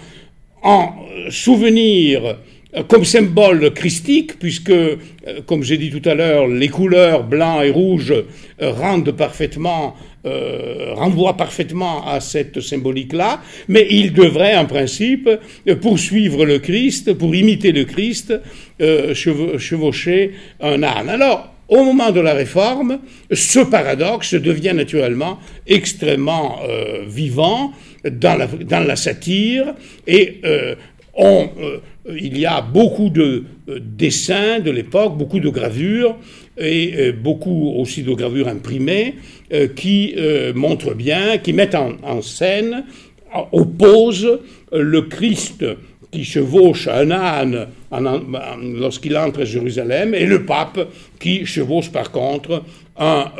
en 0.66 0.96
souvenir 1.30 2.38
euh, 2.74 2.82
comme 2.88 3.04
symbole 3.04 3.72
christique, 3.72 4.38
puisque, 4.38 4.70
euh, 4.70 4.96
comme 5.46 5.62
j'ai 5.62 5.78
dit 5.78 5.90
tout 5.90 6.06
à 6.08 6.14
l'heure, 6.14 6.48
les 6.48 6.68
couleurs 6.68 7.22
blanc 7.22 7.62
et 7.62 7.70
rouge 7.70 8.12
euh, 8.60 9.12
parfaitement, 9.12 9.94
renvoient 10.94 11.36
parfaitement 11.36 12.04
à 12.04 12.18
cette 12.18 12.60
symbolique-là, 12.60 13.40
mais 13.68 13.86
il 13.88 14.12
devrait 14.12 14.56
en 14.56 14.66
principe 14.66 15.30
poursuivre 15.80 16.44
le 16.44 16.58
Christ, 16.58 17.12
pour 17.12 17.32
imiter 17.32 17.70
le 17.70 17.84
Christ, 17.84 18.34
chevaucher 18.80 20.32
un 20.60 20.82
âne. 20.82 21.10
Alors, 21.10 21.54
au 21.68 21.84
moment 21.84 22.10
de 22.12 22.20
la 22.20 22.34
réforme, 22.34 23.00
ce 23.32 23.60
paradoxe 23.60 24.34
devient 24.34 24.72
naturellement 24.74 25.38
extrêmement 25.66 26.60
vivant 27.06 27.72
dans 28.04 28.38
la, 28.86 28.96
satire 28.96 29.74
et 30.06 30.40
on 31.14 31.50
il 32.14 32.38
y 32.38 32.46
a 32.46 32.60
beaucoup 32.60 33.10
de 33.10 33.44
euh, 33.68 33.78
dessins 33.80 34.60
de 34.60 34.70
l'époque, 34.70 35.16
beaucoup 35.16 35.40
de 35.40 35.48
gravures 35.48 36.16
et 36.58 36.94
euh, 36.96 37.12
beaucoup 37.12 37.72
aussi 37.76 38.02
de 38.02 38.12
gravures 38.12 38.48
imprimées 38.48 39.16
euh, 39.52 39.68
qui 39.68 40.14
montrent 40.54 40.94
bien, 40.94 41.38
qui 41.38 41.52
mettent 41.52 41.74
en, 41.74 42.22
scène, 42.22 42.84
opposent 43.52 44.40
le 44.72 45.02
Christ 45.02 45.64
qui 46.16 46.24
chevauche 46.24 46.88
un 46.88 47.10
âne 47.10 47.68
lorsqu'il 48.62 49.18
entre 49.18 49.42
à 49.42 49.44
Jérusalem 49.44 50.14
et 50.14 50.24
le 50.24 50.46
pape 50.46 50.88
qui 51.20 51.44
chevauche 51.44 51.92
par 51.92 52.10
contre 52.10 52.62
un 52.98 53.30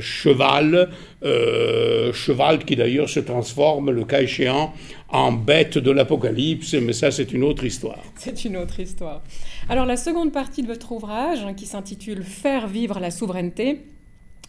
cheval, 0.00 0.90
cheval 1.22 2.64
qui 2.66 2.76
d'ailleurs 2.76 3.08
se 3.08 3.20
transforme 3.20 3.90
le 3.90 4.04
cas 4.04 4.20
échéant 4.20 4.74
en 5.08 5.32
bête 5.32 5.78
de 5.78 5.90
l'Apocalypse, 5.90 6.74
mais 6.74 6.92
ça 6.92 7.10
c'est 7.10 7.32
une 7.32 7.44
autre 7.44 7.64
histoire. 7.64 8.02
C'est 8.16 8.44
une 8.44 8.58
autre 8.58 8.78
histoire. 8.78 9.22
Alors 9.70 9.86
la 9.86 9.96
seconde 9.96 10.32
partie 10.32 10.60
de 10.60 10.66
votre 10.66 10.92
ouvrage, 10.92 11.40
hein, 11.46 11.54
qui 11.54 11.64
s'intitule 11.64 12.24
Faire 12.24 12.68
vivre 12.68 13.00
la 13.00 13.10
souveraineté, 13.10 13.80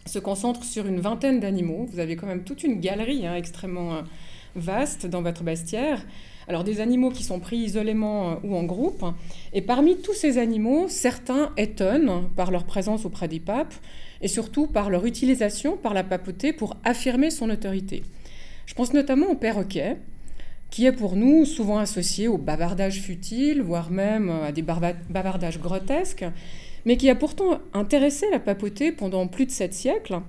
se 0.06 0.20
concentre 0.20 0.66
sur 0.66 0.86
une 0.86 1.00
vingtaine 1.00 1.40
d'animaux. 1.40 1.88
Vous 1.90 2.00
avez 2.00 2.18
quand 2.18 2.28
même 2.28 2.44
toute 2.44 2.66
une 2.66 2.82
galerie 2.82 3.26
hein, 3.26 3.36
extrêmement 3.36 3.94
euh, 3.94 4.02
vaste 4.58 5.06
dans 5.06 5.22
votre 5.22 5.44
bestiaire. 5.44 6.02
Alors 6.48 6.64
des 6.64 6.82
animaux 6.82 7.10
qui 7.10 7.24
sont 7.24 7.40
pris 7.40 7.58
isolément 7.58 8.32
euh, 8.32 8.36
ou 8.44 8.56
en 8.56 8.64
groupe. 8.64 9.06
Et 9.54 9.62
parmi 9.62 9.98
tous 9.98 10.14
ces 10.14 10.38
animaux, 10.38 10.88
certains 10.90 11.52
étonnent 11.58 12.30
par 12.36 12.52
leur 12.52 12.66
présence 12.66 13.06
auprès 13.06 13.28
des 13.28 13.40
papes 13.40 13.74
et 14.22 14.28
surtout 14.28 14.68
par 14.68 14.90
leur 14.90 15.06
utilisation 15.06 15.78
par 15.78 15.94
la 15.94 16.04
papauté 16.04 16.54
pour 16.54 16.78
affirmer 16.84 17.30
son 17.30 17.50
autorité. 17.50 18.04
Je 18.66 18.74
pense 18.74 18.94
notamment 18.94 19.28
au 19.28 19.36
perroquet, 19.36 19.98
qui 20.70 20.86
est 20.86 20.92
pour 20.92 21.16
nous 21.16 21.46
souvent 21.46 21.78
associé 21.78 22.28
au 22.28 22.38
bavardage 22.38 23.02
futile, 23.02 23.62
voire 23.62 23.92
même 23.92 24.30
à 24.30 24.52
des 24.52 24.64
bavardages 24.64 25.60
grotesques, 25.60 26.26
mais 26.86 26.98
qui 26.98 27.10
a 27.10 27.16
pourtant 27.16 27.60
intéressé 27.74 28.26
la 28.32 28.40
papauté 28.40 28.92
pendant 28.92 29.28
plus 29.28 29.46
de 29.46 29.52
sept 29.52 29.74
siècles. 29.74 30.20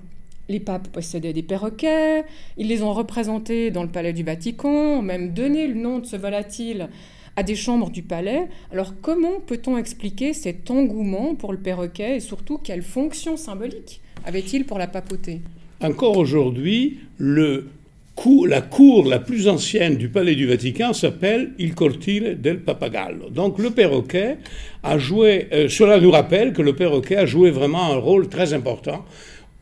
Les 0.49 0.61
papes 0.61 0.89
possédaient 0.89 1.33
des 1.33 1.43
perroquets, 1.43 2.25
ils 2.59 2.69
les 2.69 2.83
ont 2.83 2.93
représentés 2.93 3.71
dans 3.71 3.83
le 3.83 3.89
palais 3.89 4.13
du 4.13 4.23
Vatican, 4.23 4.99
ont 4.99 5.03
même 5.03 5.33
donné 5.33 5.67
le 5.67 5.75
nom 5.75 6.01
de 6.01 6.07
ce 6.07 6.17
volatile 6.17 6.89
à 7.37 7.43
des 7.43 7.57
chambres 7.57 7.91
du 7.91 8.03
palais. 8.03 8.49
Alors 8.71 8.95
comment 9.01 9.41
peut-on 9.47 9.79
expliquer 9.79 10.33
cet 10.33 10.71
engouement 10.71 11.35
pour 11.35 11.53
le 11.53 11.59
perroquet 11.59 12.17
et 12.17 12.21
surtout 12.21 12.59
quelle 12.59 12.83
fonction 12.83 13.37
symbolique 13.37 14.01
avait-il 14.27 14.65
pour 14.65 14.79
la 14.79 14.87
papauté? 14.87 15.41
Encore 15.81 16.17
aujourd'hui, 16.17 16.99
la 17.19 18.61
cour 18.61 19.05
la 19.07 19.19
plus 19.19 19.49
ancienne 19.49 19.97
du 19.97 20.09
palais 20.09 20.35
du 20.35 20.47
Vatican 20.47 20.93
s'appelle 20.93 21.53
Il 21.59 21.75
Cortile 21.75 22.41
del 22.41 22.61
Papagallo. 22.61 23.29
Donc 23.31 23.59
le 23.59 23.71
perroquet 23.71 24.39
a 24.83 24.99
joué, 24.99 25.49
euh, 25.53 25.69
cela 25.69 25.99
nous 26.01 26.11
rappelle 26.11 26.53
que 26.53 26.63
le 26.63 26.75
perroquet 26.75 27.17
a 27.17 27.27
joué 27.27 27.51
vraiment 27.51 27.93
un 27.93 27.97
rôle 27.97 28.29
très 28.29 28.55
important, 28.55 29.05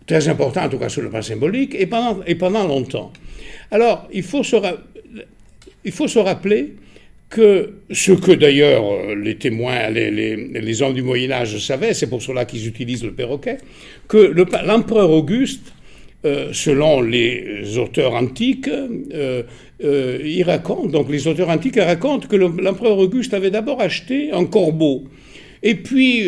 très 0.06 0.28
important 0.28 0.64
en 0.64 0.68
tout 0.68 0.78
cas 0.78 0.88
sur 0.88 1.02
le 1.02 1.10
plan 1.10 1.22
symbolique, 1.22 1.74
et 1.78 1.86
pendant, 1.86 2.20
et 2.26 2.34
pendant 2.34 2.66
longtemps. 2.66 3.12
Alors 3.70 4.08
il 4.12 4.22
faut 4.22 4.42
se, 4.42 4.56
il 5.84 5.92
faut 5.92 6.08
se 6.08 6.18
rappeler 6.18 6.74
que 7.30 7.78
ce 7.90 8.12
que 8.12 8.32
d'ailleurs 8.32 9.14
les 9.14 9.36
témoins, 9.36 9.88
les, 9.88 10.10
les, 10.10 10.82
hommes 10.82 10.92
du 10.92 11.02
Moyen 11.02 11.30
Âge 11.30 11.56
savaient, 11.58 11.94
c'est 11.94 12.08
pour 12.08 12.20
cela 12.20 12.44
qu'ils 12.44 12.68
utilisent 12.68 13.04
le 13.04 13.12
perroquet, 13.12 13.56
que 14.06 14.18
l'empereur 14.66 15.10
Auguste 15.10 15.72
euh, 16.24 16.50
selon 16.52 17.00
les 17.00 17.78
auteurs 17.78 18.14
antiques, 18.14 18.68
euh, 18.68 19.42
euh, 19.82 20.18
ils 20.24 20.44
racontent, 20.44 20.86
donc 20.86 21.10
les 21.10 21.26
auteurs 21.26 21.48
antiques 21.48 21.80
racontent 21.80 22.28
que 22.28 22.36
l'empereur 22.36 22.96
Auguste 22.96 23.34
avait 23.34 23.50
d'abord 23.50 23.80
acheté 23.80 24.30
un 24.30 24.44
corbeau. 24.44 25.02
Et 25.62 25.76
puis, 25.76 26.24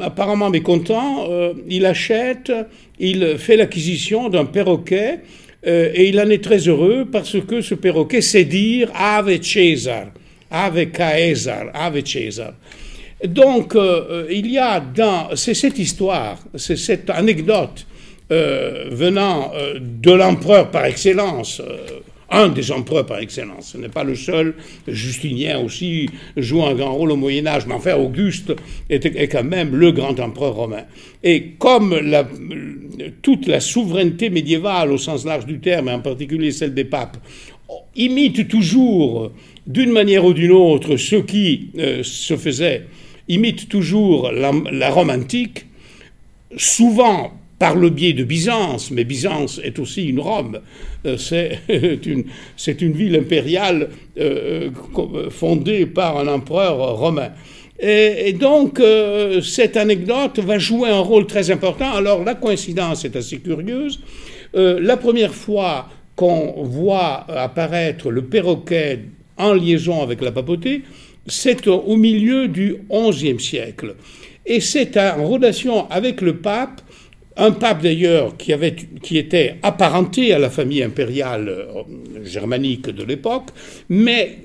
apparemment 0.00 0.48
mécontent, 0.48 1.28
il 1.68 1.84
achète, 1.84 2.50
il 2.98 3.36
fait 3.36 3.56
l'acquisition 3.56 4.30
d'un 4.30 4.46
perroquet, 4.46 5.20
et 5.62 6.08
il 6.08 6.18
en 6.18 6.30
est 6.30 6.42
très 6.42 6.56
heureux 6.66 7.06
parce 7.12 7.38
que 7.38 7.60
ce 7.60 7.74
perroquet 7.74 8.22
sait 8.22 8.44
dire 8.44 8.90
Ave 8.94 9.42
César, 9.42 10.06
Ave 10.50 10.86
Caesar, 10.86 11.66
Ave 11.74 12.02
César. 12.06 12.54
Donc, 13.26 13.76
il 14.30 14.50
y 14.50 14.56
a 14.56 14.80
dans. 14.80 15.36
C'est 15.36 15.52
cette 15.52 15.78
histoire, 15.78 16.38
c'est 16.56 16.78
cette 16.78 17.10
anecdote 17.10 17.84
euh, 18.32 18.84
venant 18.92 19.50
euh, 19.56 19.80
de 19.80 20.12
l'empereur 20.12 20.70
par 20.70 20.84
excellence, 20.84 21.58
euh, 21.58 21.78
un 22.30 22.48
des 22.48 22.70
empereurs 22.70 23.06
par 23.06 23.18
excellence, 23.18 23.72
ce 23.72 23.78
n'est 23.78 23.88
pas 23.88 24.04
le 24.04 24.14
seul, 24.14 24.54
Justinien 24.86 25.58
aussi 25.58 26.08
joue 26.36 26.62
un 26.62 26.74
grand 26.74 26.92
rôle 26.92 27.12
au 27.12 27.16
Moyen 27.16 27.46
Âge, 27.46 27.66
mais 27.66 27.74
enfin 27.74 27.96
Auguste 27.96 28.52
était, 28.88 29.26
quand 29.28 29.44
même 29.44 29.74
le 29.74 29.90
grand 29.92 30.18
empereur 30.20 30.54
romain. 30.54 30.84
Et 31.24 31.52
comme 31.58 31.98
toute 33.22 33.46
la 33.46 33.60
souveraineté 33.60 34.30
médiévale 34.30 34.92
au 34.92 34.98
sens 34.98 35.24
large 35.24 35.46
du 35.46 35.58
terme, 35.58 35.88
et 35.88 35.92
en 35.92 36.00
particulier 36.00 36.52
celle 36.52 36.72
des 36.72 36.84
papes, 36.84 37.16
imite 37.96 38.48
toujours 38.48 39.32
d'une 39.66 39.90
manière 39.90 40.24
ou 40.24 40.32
d'une 40.32 40.52
autre 40.52 40.96
ce 40.96 41.16
qui 41.16 41.70
se 42.02 42.36
faisait, 42.36 42.86
imite 43.28 43.68
toujours 43.68 44.30
la, 44.30 44.52
la 44.70 44.90
Rome 44.90 45.10
antique, 45.10 45.66
souvent 46.56 47.32
par 47.60 47.76
le 47.76 47.90
biais 47.90 48.14
de 48.14 48.24
Byzance, 48.24 48.90
mais 48.90 49.04
Byzance 49.04 49.60
est 49.62 49.78
aussi 49.78 50.06
une 50.06 50.18
Rome, 50.18 50.60
euh, 51.04 51.18
c'est 51.18 51.58
une, 51.68 52.92
ville 52.92 53.16
impériale 53.16 53.90
euh, 54.18 54.70
euh, 54.96 55.28
fondée 55.28 55.84
par 55.84 56.18
un 56.18 56.26
empereur 56.26 56.96
romain. 56.96 57.28
Et, 57.78 58.34
donc, 58.34 58.78
cette 59.42 59.78
anecdote 59.78 60.38
va 60.38 60.58
jouer 60.58 60.90
un 60.90 61.00
rôle 61.00 61.26
très 61.26 61.50
important. 61.50 61.90
Alors, 61.92 62.22
la 62.24 62.34
coïncidence 62.34 63.06
est 63.06 63.16
assez 63.16 63.38
curieuse. 63.38 64.00
la 64.52 64.98
première 64.98 65.32
fois 65.32 65.88
qu'on 66.14 66.62
voit 66.64 67.24
apparaître 67.30 68.10
le 68.10 68.24
perroquet 68.24 68.98
en 69.38 69.54
liaison 69.54 70.02
avec 70.02 70.20
la 70.20 70.30
papauté, 70.30 70.82
c'est 71.26 71.66
au 71.68 71.96
milieu 71.96 72.48
du 72.48 72.76
XIe 72.90 73.40
siècle. 73.40 73.94
Et 74.44 74.60
c'est 74.60 74.98
en 74.98 75.26
relation 75.26 75.90
avec 75.90 76.20
le 76.20 76.36
pape 76.36 76.82
un 77.36 77.52
pape 77.52 77.82
d'ailleurs 77.82 78.36
qui, 78.36 79.16
était 79.16 79.56
apparenté 79.62 80.32
à 80.32 80.38
la 80.38 80.50
famille 80.50 80.82
impériale 80.82 81.48
euh, 81.48 81.82
germanique 82.24 82.90
de 82.90 83.04
l'époque, 83.04 83.50
mais 83.88 84.38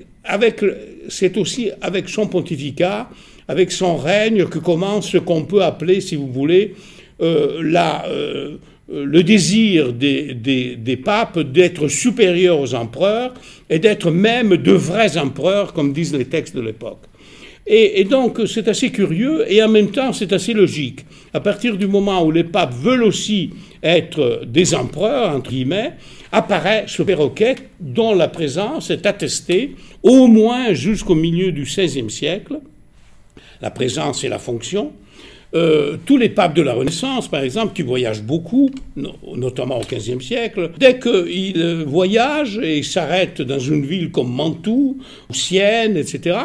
c'est 1.08 1.36
aussi 1.36 1.70
avec 1.80 2.08
son 2.08 2.26
pontificat, 2.26 3.08
avec 3.48 3.70
son 3.70 3.96
règne 3.96 4.46
que 4.46 4.58
commence 4.58 5.10
ce 5.10 5.18
qu'on 5.18 5.44
peut 5.44 5.62
appeler, 5.62 6.00
si 6.00 6.16
vous 6.16 6.32
voulez, 6.32 6.74
euh, 7.20 7.62
euh, 8.08 8.56
le 8.88 9.22
désir 9.22 9.92
des, 9.92 10.34
des, 10.34 10.76
des 10.76 10.96
papes 10.96 11.38
d'être 11.40 11.88
supérieurs 11.88 12.60
aux 12.60 12.74
empereurs 12.74 13.34
et 13.68 13.78
d'être 13.78 14.10
même 14.10 14.56
de 14.56 14.72
vrais 14.72 15.18
empereurs, 15.18 15.72
comme 15.72 15.92
disent 15.92 16.14
les 16.14 16.26
textes 16.26 16.54
de 16.54 16.60
l'époque. 16.60 17.02
Et, 17.68 18.04
donc 18.04 18.40
c'est 18.46 18.68
assez 18.68 18.90
curieux 18.90 19.44
et 19.50 19.60
en 19.62 19.68
même 19.68 19.90
temps 19.90 20.12
c'est 20.12 20.32
assez 20.32 20.52
logique. 20.52 21.04
À 21.34 21.40
partir 21.40 21.76
du 21.76 21.88
moment 21.88 22.24
où 22.24 22.30
les 22.30 22.44
papes 22.44 22.74
veulent 22.74 23.02
aussi 23.02 23.50
être 23.82 24.42
des 24.46 24.74
empereurs, 24.74 25.34
entre 25.34 25.50
guillemets, 25.50 25.94
apparaît 26.30 26.84
ce 26.86 27.02
perroquet 27.02 27.56
dont 27.80 28.14
la 28.14 28.28
présence 28.28 28.90
est 28.90 29.04
attestée 29.04 29.74
au 30.02 30.28
moins 30.28 30.74
jusqu'au 30.74 31.16
milieu 31.16 31.50
du 31.50 31.62
XVIe 31.62 32.10
siècle. 32.10 32.60
La 33.60 33.70
présence 33.70 34.22
et 34.22 34.28
la 34.28 34.38
fonction. 34.38 34.92
Euh, 35.54 35.96
tous 36.04 36.16
les 36.16 36.28
papes 36.28 36.54
de 36.54 36.62
la 36.62 36.74
Renaissance, 36.74 37.28
par 37.28 37.40
exemple, 37.40 37.72
qui 37.72 37.82
voyagent 37.82 38.22
beaucoup, 38.22 38.70
notamment 39.36 39.78
au 39.78 39.84
XVe 39.84 40.20
siècle, 40.20 40.72
dès 40.78 40.98
qu'ils 40.98 41.84
voyagent 41.86 42.58
et 42.58 42.82
s'arrêtent 42.82 43.42
dans 43.42 43.58
une 43.58 43.86
ville 43.86 44.10
comme 44.10 44.30
Mantoue, 44.30 44.98
ou 45.30 45.34
Sienne, 45.34 45.96
etc., 45.96 46.36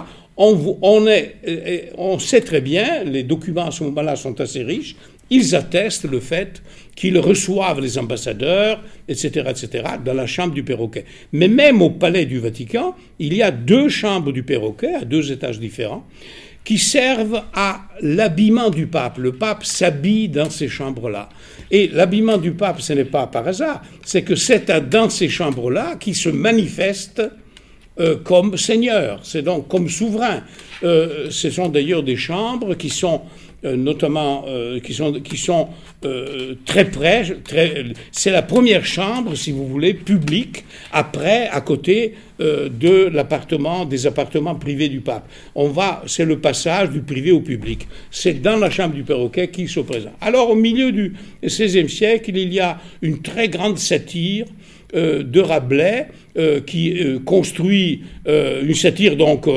on, 0.42 2.20
sait 2.20 2.42
très 2.42 2.62
bien, 2.62 3.04
les 3.04 3.24
documents 3.24 3.68
à 3.68 3.72
ce 3.72 3.84
moment-là 3.84 4.16
sont 4.16 4.40
assez 4.42 4.64
riches, 4.64 4.96
ils 5.30 5.56
attestent 5.56 6.10
le 6.10 6.20
fait 6.20 6.62
qu'ils 6.96 7.18
reçoivent 7.18 7.80
les 7.80 7.98
ambassadeurs, 7.98 8.82
etc., 9.08 9.46
etc., 9.50 9.84
dans 10.04 10.14
la 10.14 10.28
chambre 10.28 10.54
du 10.54 10.64
perroquet. 10.64 11.06
Mais 11.32 11.48
même 11.48 11.82
au 11.82 11.92
palais 11.92 12.26
du 12.26 12.40
Vatican, 12.40 12.96
il 13.20 13.34
y 13.34 13.42
a 13.42 13.52
deux 13.52 13.88
chambres 13.88 14.32
du 14.32 14.44
perroquet, 14.44 14.94
à 14.94 15.06
deux 15.06 15.32
étages 15.32 15.60
différents, 15.60 16.06
qui 16.64 16.78
servent 16.78 17.44
à 17.54 17.82
l'habillement 18.02 18.70
du 18.70 18.88
pape. 18.88 19.18
Le 19.18 19.32
pape 19.32 19.64
s'habille 19.64 20.30
dans 20.30 20.50
ces 20.50 20.68
chambres-là. 20.68 21.30
Et 21.72 21.88
l'habillement 21.88 22.38
du 22.38 22.52
pape, 22.52 22.82
ce 22.82 22.94
n'est 22.94 23.06
pas 23.06 23.28
par 23.28 23.48
hasard, 23.48 23.82
c'est 24.04 24.24
que 24.24 24.36
c'est 24.36 24.70
dans 24.90 25.10
ces 25.10 25.30
chambres-là 25.30 25.96
qu'il 26.00 26.16
se 26.16 26.30
manifeste 26.30 27.22
euh, 28.00 28.16
comme 28.24 28.58
seigneur, 28.58 29.20
c'est 29.24 29.42
donc 29.42 29.68
comme 29.68 29.90
souverain. 29.90 30.44
Euh, 30.84 31.28
ce 31.30 31.50
sont 31.50 31.68
d'ailleurs 31.68 32.04
des 32.04 32.16
chambres 32.16 32.76
qui 32.76 32.90
sont 32.90 33.22
euh, 33.66 33.76
notamment 33.76 34.46
qui 34.84 34.94
sont, 34.94 35.68
très 36.66 36.86
près. 36.90 37.24
C'est 38.12 38.32
la 38.32 38.42
première 38.42 38.84
chambre, 38.84 39.36
si 39.36 39.52
vous 39.52 39.68
voulez, 39.68 39.94
publique, 39.94 40.64
après, 40.92 41.48
à 41.50 41.62
côté 41.62 42.16
de 42.40 43.08
l'appartement, 43.14 43.86
des 43.86 44.08
appartements 44.08 44.56
privés 44.56 44.90
du 44.90 45.02
pape. 45.02 45.30
On 45.54 45.68
va, 45.68 46.02
c'est 46.08 46.26
le 46.26 46.40
passage 46.40 46.90
du 46.90 47.02
privé 47.02 47.32
au 47.32 47.42
public. 47.42 47.88
C'est 48.10 48.42
dans 48.42 48.58
la 48.58 48.72
chambre 48.72 48.96
du 48.96 49.04
perroquet 49.04 49.50
qu'il 49.50 49.70
se 49.70 49.82
présente. 49.82 50.14
Alors, 50.22 50.50
au 50.50 50.56
milieu 50.56 50.92
du 50.92 51.14
XVIe 51.46 51.88
siècle, 51.88 52.32
il 52.34 52.52
y 52.52 52.60
a 52.60 52.80
une 53.04 53.22
très 53.22 53.48
grande 53.48 53.78
satire 53.78 54.48
euh, 54.94 55.24
de 55.24 55.40
Rabelais 55.40 56.08
euh, 56.38 56.60
qui 56.60 57.00
euh, 57.00 57.18
construit 57.20 58.02
une 58.26 58.74
satire 58.74 59.16
donc 59.16 59.48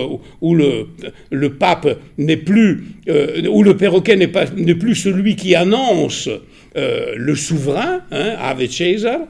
où 0.41 0.55
le, 0.55 1.49
pape 1.59 1.99
n'est 2.19 2.37
plus 2.37 2.85
où 3.09 3.63
le 3.65 3.77
perroquet 3.77 4.15
n'est 4.15 4.29
pas 4.29 4.45
n'est 4.57 4.77
plus 4.77 4.95
celui 4.95 5.35
qui 5.35 5.57
annonce 5.57 6.29
le 6.77 7.35
souverain 7.35 8.03
hein, 8.13 8.37
César 8.71 9.21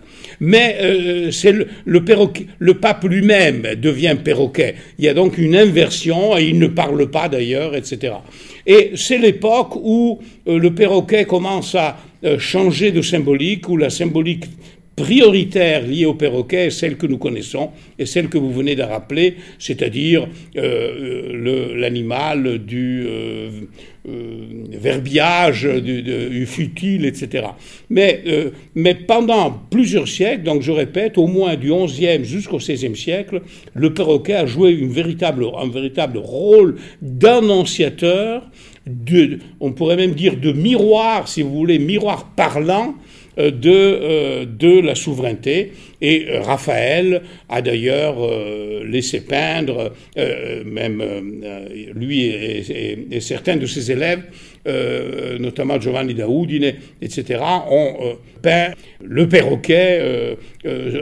mais 0.40 1.30
c'est 1.30 1.52
le, 1.52 1.68
le, 1.84 2.04
perroquet, 2.04 2.46
le 2.58 2.74
pape 2.74 3.04
lui-même 3.04 3.66
devient 3.80 4.16
perroquet. 4.22 4.74
Il 4.98 5.04
y 5.04 5.08
a 5.08 5.14
donc 5.14 5.38
une 5.38 5.56
inversion 5.56 6.36
et 6.36 6.44
il 6.44 6.58
ne 6.58 6.66
parle 6.66 7.10
pas 7.10 7.28
d'ailleurs, 7.28 7.74
etc. 7.74 8.14
Et 8.66 8.92
c'est 8.94 9.18
l'époque 9.18 9.76
où 9.76 10.20
le 10.46 10.68
perroquet 10.70 11.24
commence 11.24 11.74
à 11.74 11.98
changer 12.38 12.92
de 12.92 13.02
symbolique, 13.02 13.68
où 13.68 13.76
la 13.76 13.90
symbolique 13.90 14.44
prioritaire 14.96 15.86
liée 15.86 16.06
au 16.06 16.14
perroquet 16.14 16.70
celle 16.70 16.96
que 16.96 17.06
nous 17.06 17.18
connaissons 17.18 17.70
et 17.98 18.06
celle 18.06 18.28
que 18.28 18.38
vous 18.38 18.52
venez 18.52 18.76
de 18.76 18.82
rappeler, 18.82 19.36
c'est-à-dire 19.58 20.28
euh, 20.56 21.74
l'animal 21.76 22.58
du 22.58 23.04
euh, 23.06 23.50
euh, 24.08 24.36
verbiage, 24.70 25.64
du, 25.64 26.46
futile, 26.46 27.06
etc. 27.06 27.46
Mais, 27.90 28.22
mais 28.74 28.94
pendant 28.94 29.50
plusieurs 29.70 30.06
siècles, 30.06 30.42
donc 30.42 30.62
je 30.62 30.72
répète, 30.72 31.18
au 31.18 31.26
moins 31.26 31.56
du 31.56 31.72
XIe 31.72 32.24
jusqu'au 32.24 32.58
XVIe 32.58 32.96
siècle, 32.96 33.42
le 33.74 33.94
perroquet 33.94 34.34
a 34.34 34.46
joué 34.46 34.72
une 34.72 34.92
véritable, 34.92 35.46
un 35.58 35.68
véritable 35.68 36.18
rôle 36.18 36.76
d'annonciateur, 37.00 38.42
on 39.60 39.72
pourrait 39.72 39.96
même 39.96 40.12
dire 40.12 40.36
de 40.36 40.52
miroir, 40.52 41.26
si 41.26 41.42
vous 41.42 41.54
voulez, 41.54 41.78
miroir 41.78 42.30
parlant 42.36 42.94
euh, 42.94 42.98
de, 43.36 43.70
euh, 43.70 44.44
de 44.46 44.80
la 44.80 44.94
souveraineté. 44.94 45.72
Et 46.00 46.26
euh, 46.28 46.42
Raphaël 46.42 47.22
a 47.48 47.62
d'ailleurs 47.62 48.16
laissé 48.84 49.20
peindre, 49.22 49.92
même 50.64 51.02
lui 51.94 52.26
et, 52.26 53.20
certains 53.20 53.56
de 53.56 53.66
ses 53.66 53.90
élèves, 53.90 54.22
notamment 55.40 55.80
Giovanni 55.80 56.14
da 56.14 56.26
Udine, 56.26 56.74
etc., 57.00 57.40
ont 57.70 58.16
peint 58.42 58.72
le 59.02 59.28
perroquet, 59.28 60.36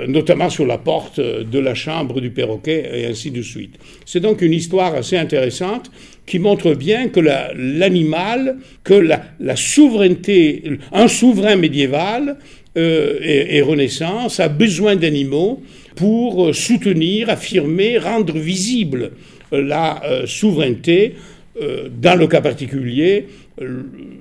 notamment 0.08 0.50
sur 0.50 0.66
la 0.66 0.78
porte 0.78 1.20
de 1.20 1.58
la 1.58 1.74
chambre 1.74 2.20
du 2.20 2.30
perroquet, 2.30 2.90
et 2.94 3.06
ainsi 3.06 3.30
de 3.30 3.42
suite. 3.42 3.76
C'est 4.04 4.20
donc 4.20 4.42
une 4.42 4.52
histoire 4.52 4.94
assez 4.94 5.16
intéressante 5.16 5.90
qui 6.26 6.38
montre 6.38 6.74
bien 6.74 7.08
que 7.08 7.20
l'animal, 7.20 8.56
que 8.84 8.94
la, 8.94 9.56
souveraineté, 9.56 10.78
un 10.92 11.08
souverain 11.08 11.56
médiéval 11.56 12.36
euh, 12.76 13.18
et, 13.20 13.60
Renaissance 13.60 14.40
a 14.40 14.48
besoin 14.48 14.96
d'animaux 14.96 15.62
pour 15.96 16.54
soutenir, 16.54 17.28
affirmer, 17.28 17.98
rendre 17.98 18.38
visible 18.38 19.12
la 19.50 20.02
euh, 20.04 20.26
souveraineté, 20.26 21.16
euh, 21.60 21.88
dans 22.00 22.18
le 22.18 22.26
cas 22.26 22.40
particulier, 22.40 23.26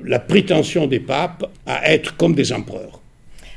la 0.03 0.19
prétention 0.19 0.87
des 0.87 0.99
papes 0.99 1.49
à 1.65 1.93
être 1.93 2.17
comme 2.17 2.35
des 2.35 2.51
empereurs. 2.51 2.99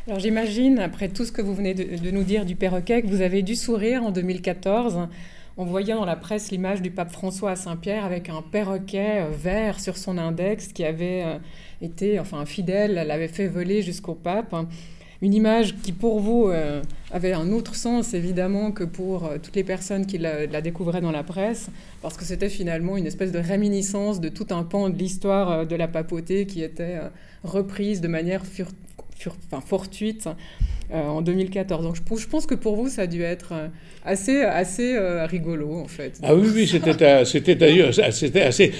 Alors 0.06 0.20
j'imagine, 0.20 0.78
après 0.78 1.08
tout 1.08 1.24
ce 1.24 1.32
que 1.32 1.42
vous 1.42 1.54
venez 1.54 1.74
de, 1.74 1.82
de, 1.82 2.10
nous 2.10 2.22
dire 2.22 2.44
du 2.44 2.54
perroquet, 2.54 3.02
que 3.02 3.08
vous 3.08 3.22
avez 3.22 3.42
dû 3.42 3.56
sourire 3.56 4.04
en 4.04 4.10
2014 4.12 5.08
on 5.56 5.64
voyait 5.64 5.94
dans 5.94 6.04
la 6.04 6.16
presse 6.16 6.50
l'image 6.50 6.82
du 6.82 6.90
pape 6.90 7.12
François 7.12 7.52
à 7.52 7.56
Saint-Pierre 7.56 8.04
avec 8.04 8.28
un 8.28 8.42
perroquet 8.42 9.22
euh, 9.22 9.30
vert 9.30 9.78
sur 9.78 9.96
son 9.96 10.18
index 10.18 10.68
qui 10.68 10.84
avait 10.84 11.22
euh, 11.24 11.38
été, 11.80 12.18
enfin 12.18 12.44
fidèle 12.44 12.94
l'avait 12.94 13.28
fait 13.28 13.46
voler 13.46 13.82
jusqu'au 13.82 14.14
pape. 14.14 14.54
Une 15.22 15.32
image 15.32 15.76
qui 15.76 15.92
pour 15.92 16.18
vous 16.18 16.48
euh, 16.48 16.82
avait 17.12 17.32
un 17.32 17.52
autre 17.52 17.76
sens 17.76 18.14
évidemment 18.14 18.72
que 18.72 18.84
pour 18.84 19.30
toutes 19.42 19.54
les 19.54 19.64
personnes 19.64 20.06
qui 20.06 20.18
la, 20.18 20.60
découvraient 20.60 21.00
dans 21.00 21.12
la 21.12 21.22
presse, 21.22 21.70
parce 22.02 22.16
que 22.16 22.24
c'était 22.24 22.48
finalement 22.48 22.96
une 22.96 23.06
espèce 23.06 23.30
de 23.30 23.38
réminiscence 23.38 24.20
de 24.20 24.28
tout 24.28 24.48
un 24.50 24.64
pan 24.64 24.90
de 24.90 24.98
l'histoire 24.98 25.66
de 25.66 25.76
la 25.76 25.88
papauté 25.88 26.46
qui 26.46 26.62
était 26.62 26.98
reprise 27.44 28.00
de 28.00 28.08
manière 28.08 28.42
fortuite 29.64 30.28
en 30.92 31.22
2014. 31.22 31.84
Donc 31.84 31.96
je, 31.96 32.26
pense 32.26 32.46
que 32.46 32.54
pour 32.54 32.76
vous 32.76 32.88
ça 32.88 33.02
a 33.02 33.06
dû 33.06 33.22
être 33.22 33.52
assez, 34.04 34.42
assez 34.42 34.94
euh, 34.94 35.26
rigolo, 35.26 35.72
en 35.72 35.88
fait. 35.88 36.18
Ah 36.22 36.34
oui, 36.34 36.48
oui, 36.54 36.66
c'était, 36.66 37.54
d'ailleurs, 37.54 37.92
c'était 38.12 38.42
assez... 38.42 38.72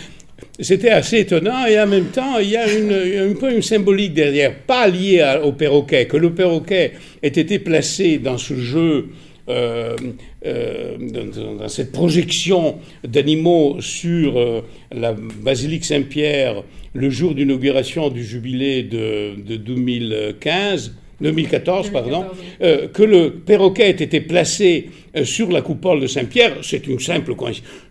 C'était 0.59 0.91
assez 0.91 1.21
étonnant 1.21 1.65
et 1.65 1.79
en 1.81 1.87
même 1.87 2.07
temps, 2.07 2.39
il 2.39 2.51
y 2.51 2.57
a 2.57 2.71
une, 2.71 3.31
un 3.31 3.35
peu 3.35 3.55
une 3.55 3.63
symbolique 3.63 4.15
derrière, 4.15 4.55
pas 4.67 4.89
liée 4.89 5.25
au 5.43 5.53
perroquet, 5.53 6.07
que 6.07 6.17
le 6.17 6.35
perroquet 6.35 6.93
ait 7.23 7.29
été 7.29 7.61
placé 7.61 8.19
dans 8.19 8.37
ce 8.37 8.55
jeu 8.55 9.11
euh, 9.49 9.97
euh, 10.45 10.97
dans, 10.99 11.69
cette 11.69 11.93
projection 11.93 12.79
d'animaux 13.07 13.81
sur 13.81 14.65
la 14.93 15.13
basilique 15.13 15.85
Saint-Pierre 15.85 16.65
le 16.95 17.11
jour 17.11 17.35
d'inauguration 17.35 18.11
du 18.11 18.25
jubilé 18.25 18.83
de 18.83 19.57
2015, 19.57 20.95
2014, 21.21 21.91
pardon, 21.91 22.25
euh, 22.63 22.89
que 22.89 23.03
le 23.03 23.31
perroquet 23.31 23.89
ait 23.89 23.91
été 23.91 24.21
placé 24.21 24.91
euh, 25.17 25.25
sur 25.25 25.51
la 25.51 25.63
coupole 25.63 26.01
de 26.01 26.07
Saint-Pierre, 26.07 26.59
c'est 26.63 26.87
une 26.87 26.99
simple 26.99 27.35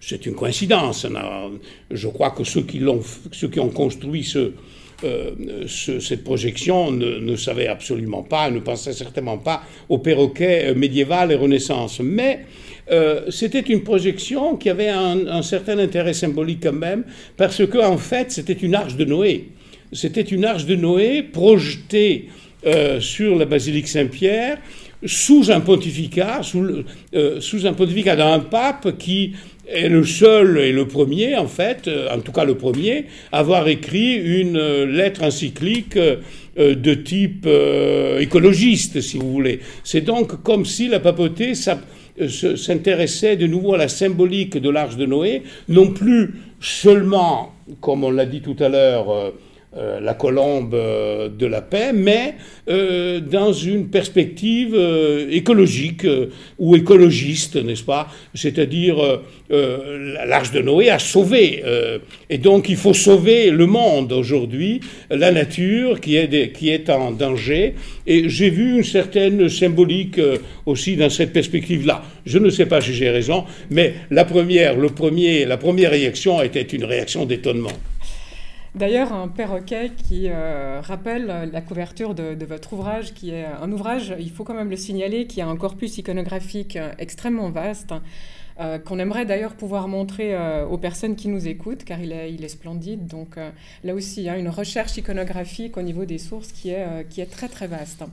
c'est 0.02 0.26
une 0.26 0.36
coïncidence. 0.36 1.08
Je 1.92 2.08
crois 2.08 2.32
que 2.32 2.44
ceux 2.44 2.64
qui, 2.64 2.80
l'ont, 2.80 3.02
ceux 3.32 3.48
qui 3.48 3.60
ont 3.60 3.70
construit 3.70 4.32
euh, 5.04 5.32
ce, 5.68 6.00
cette 6.00 6.24
projection 6.24 6.92
ne, 6.92 7.36
savaient 7.36 7.68
absolument 7.68 8.24
pas, 8.24 8.50
ne 8.50 8.60
pensaient 8.60 8.94
certainement 8.94 9.38
pas 9.38 9.64
au 9.90 9.98
perroquet 9.98 10.74
médiéval 10.76 11.32
et 11.32 11.36
Renaissance. 11.36 12.00
Mais 12.02 12.46
c'était 13.30 13.62
une 13.62 13.84
projection 13.84 14.58
qui 14.58 14.70
avait 14.70 14.90
un, 14.90 15.28
un, 15.28 15.42
certain 15.42 15.80
intérêt 15.80 16.14
symbolique 16.14 16.60
quand 16.64 16.74
même, 16.74 17.06
parce 17.38 17.66
qu'en 17.66 17.94
en 17.94 17.98
fait, 17.98 18.32
c'était 18.32 18.54
une 18.54 18.76
arche 18.76 18.98
de 18.98 19.06
Noé. 19.06 19.50
C'était 19.94 20.22
une 20.22 20.44
arche 20.44 20.66
de 20.66 20.76
Noé 20.76 21.24
projetée 21.24 22.28
euh, 22.66 23.02
sur 23.02 23.36
la 23.36 23.44
basilique 23.44 23.90
Saint-Pierre 23.90 24.58
sous 25.06 25.52
un 25.52 25.60
pontificat, 25.60 26.44
sous, 26.44 26.66
euh, 27.14 27.42
sous 27.42 27.68
un 27.68 27.74
pontificat 27.74 28.16
d'un 28.16 28.40
pape 28.40 28.98
qui 28.98 29.34
est 29.68 29.90
le 29.90 30.06
seul 30.06 30.60
et 30.60 30.72
le 30.72 30.88
premier, 30.88 31.36
en 31.36 31.48
fait, 31.48 31.90
euh, 31.90 32.08
en 32.10 32.22
tout 32.22 32.32
cas 32.32 32.46
le 32.46 32.56
premier, 32.56 33.08
à 33.34 33.40
avoir 33.40 33.68
écrit 33.68 34.14
une 34.14 34.84
lettre 34.86 35.24
encyclique 35.24 36.00
de 36.56 36.94
type 36.94 37.50
écologiste, 38.20 39.02
si 39.02 39.18
vous 39.18 39.30
voulez. 39.30 39.60
C'est 39.84 40.02
donc 40.02 40.42
comme 40.42 40.66
si 40.66 40.88
la 40.88 41.02
papauté 41.02 41.54
s'intéressait 41.56 43.36
de 43.36 43.46
nouveau 43.46 43.74
à 43.74 43.78
la 43.78 43.90
symbolique 43.90 44.58
de 44.58 44.70
l'Arche 44.70 44.96
de 44.96 45.06
Noé, 45.06 45.44
non 45.68 45.88
plus 45.88 46.36
seulement, 46.62 47.54
comme 47.82 48.06
on 48.06 48.12
l'a 48.12 48.26
dit 48.26 48.42
tout 48.42 48.56
à 48.60 48.70
l'heure, 48.70 49.34
euh, 49.76 50.00
la 50.00 50.14
colombe 50.14 50.76
euh, 50.76 51.30
de 51.30 51.48
la 51.48 51.62
paix, 51.62 51.94
mais 51.94 52.36
euh, 52.70 53.20
dans 53.20 53.52
une 53.52 53.88
perspective 53.88 54.78
écologique 55.32 56.06
ou 56.60 56.76
écologiste, 56.76 57.56
n'est-ce 57.56 57.84
pas? 57.84 58.08
C'est-à-dire, 58.36 59.22
l'Arche 59.50 60.52
de 60.52 60.62
Noé 60.62 60.90
a 60.90 61.00
sauvé, 61.00 61.64
et 62.30 62.38
donc 62.38 62.70
il 62.70 62.76
faut 62.76 62.94
sauver 62.94 63.50
le 63.50 63.66
monde 63.66 64.12
aujourd'hui, 64.12 64.80
la 65.10 65.32
nature 65.32 66.00
qui 66.00 66.16
est, 66.18 66.52
qui 66.52 66.70
est 66.70 66.90
en 66.90 67.12
danger, 67.12 67.76
et 68.06 68.30
j'ai 68.30 68.50
vu 68.50 68.78
une 68.78 68.84
certaine 68.84 69.50
symbolique 69.50 70.20
aussi 70.66 70.96
dans 70.96 71.10
cette 71.10 71.34
perspective-là. 71.34 72.04
Je 72.26 72.38
ne 72.38 72.50
sais 72.50 72.66
pas 72.66 72.82
si 72.82 72.94
j'ai 72.94 73.10
raison, 73.10 73.46
mais 73.70 73.94
la 74.12 74.26
première, 74.26 74.76
le 74.78 74.90
premier, 74.90 75.46
la 75.46 75.58
première 75.58 75.92
réaction 75.92 76.42
était 76.42 76.62
une 76.62 76.86
réaction 76.86 77.26
d'étonnement. 77.26 77.74
D'ailleurs, 78.76 79.14
un 79.14 79.28
perroquet 79.28 79.92
qui 79.96 80.30
euh, 80.30 80.82
rappelle 80.82 81.50
la 81.52 81.62
couverture 81.62 82.16
de, 82.16 82.44
votre 82.44 82.74
ouvrage, 82.74 83.14
qui 83.14 83.30
est 83.30 83.46
un 83.46 83.72
ouvrage, 83.72 84.16
il 84.20 84.32
faut 84.32 84.44
quand 84.44 84.56
même 84.56 84.72
le 84.72 84.78
signaler, 84.78 85.28
qui 85.28 85.42
a 85.42 85.48
un 85.48 85.56
corpus 85.56 86.00
iconographique 86.00 86.76
euh, 86.76 86.92
extrêmement 86.98 87.52
vaste, 87.52 87.94
euh, 88.60 88.80
qu'on 88.80 88.98
aimerait 88.98 89.26
d'ailleurs 89.26 89.54
pouvoir 89.54 89.88
montrer 89.88 90.36
aux 90.64 90.78
personnes 90.80 91.16
qui 91.16 91.28
nous 91.28 91.48
écoutent, 91.48 91.84
car 91.84 92.00
il 92.00 92.12
est, 92.12 92.48
splendide. 92.48 93.06
Donc 93.06 93.38
là 93.84 93.94
aussi, 93.94 94.28
a 94.28 94.38
une 94.38 94.50
recherche 94.50 94.98
iconographique 94.98 95.78
au 95.78 95.84
niveau 95.84 96.06
des 96.06 96.18
sources 96.18 96.52
qui 96.52 96.70
est 96.72 97.32
très 97.32 97.50
très 97.50 97.68
vaste. 97.68 98.04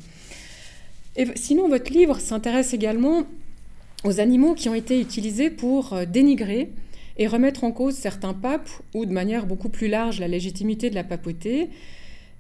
Et 1.17 1.27
sinon, 1.37 1.69
votre 1.69 1.91
livre 1.91 2.19
s'intéresse 2.21 2.75
également 2.75 3.25
aux 4.05 4.21
animaux 4.21 4.55
qui 4.55 4.69
ont 4.69 4.75
été 4.75 5.01
utilisés 5.01 5.51
pour 5.51 5.95
dénigrer 6.07 6.71
et 7.17 7.27
remettre 7.27 7.65
en 7.65 7.73
cause 7.73 7.95
certains 7.95 8.35
papes 8.35 8.71
ou 8.95 9.07
de 9.07 9.13
manière 9.13 9.47
beaucoup 9.47 9.69
plus 9.69 9.89
large 9.89 10.21
la 10.21 10.29
légitimité 10.29 10.91
de 10.91 10.95
la 10.95 11.05
papauté. 11.05 11.71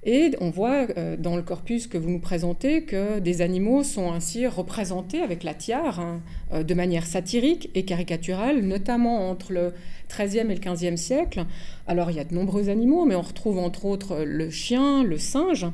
Et 0.03 0.31
on 0.41 0.49
voit 0.49 0.87
euh, 0.97 1.17
dans 1.19 1.37
le 1.37 1.43
corpus 1.43 1.87
que 1.87 1.99
vous 1.99 2.09
nous 2.09 2.21
présentez 2.21 2.85
que 2.85 3.19
des 3.19 3.43
animaux 3.43 3.83
sont 3.83 4.13
ainsi 4.13 4.47
représentés 4.47 5.21
avec 5.21 5.43
la 5.45 5.53
tiare 5.53 6.01
hein, 6.01 6.23
euh, 6.55 6.63
de 6.63 6.73
manière 6.73 7.05
satirique 7.05 7.71
et 7.75 7.85
caricaturale, 7.85 8.63
notamment 8.63 9.29
entre 9.29 9.53
le 9.53 9.75
XIIIe 10.09 10.51
et 10.51 10.55
le 10.55 10.61
XVe 10.61 10.97
siècle. 10.97 11.45
Alors 11.87 12.11
il 12.11 12.17
y 12.17 12.21
a 12.21 12.25
de 12.25 12.35
nombreux 12.35 12.71
animaux, 12.71 13.05
mais 13.05 13.15
on 13.15 13.21
retrouve 13.21 13.59
entre 13.59 13.85
autres 13.85 14.25
le 14.25 14.49
chien, 14.49 15.05
le 15.05 15.19
singe. 15.19 15.67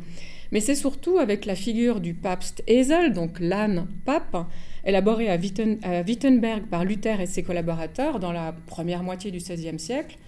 Mais 0.50 0.60
c'est 0.60 0.74
surtout 0.74 1.18
avec 1.18 1.44
la 1.44 1.54
figure 1.54 2.00
du 2.00 2.14
papst 2.14 2.64
Esel, 2.66 3.12
donc 3.12 3.38
l'âne 3.40 3.86
pape, 4.04 4.46
élaboré 4.84 5.28
à, 5.30 5.36
Wittenberg 5.36 6.66
par 6.66 6.84
Luther 6.84 7.20
et 7.20 7.26
ses 7.26 7.42
collaborateurs 7.42 8.20
dans 8.20 8.32
la 8.32 8.54
première 8.66 9.02
moitié 9.02 9.30
du 9.30 9.38
XVIe 9.38 9.78
siècle, 9.78 10.18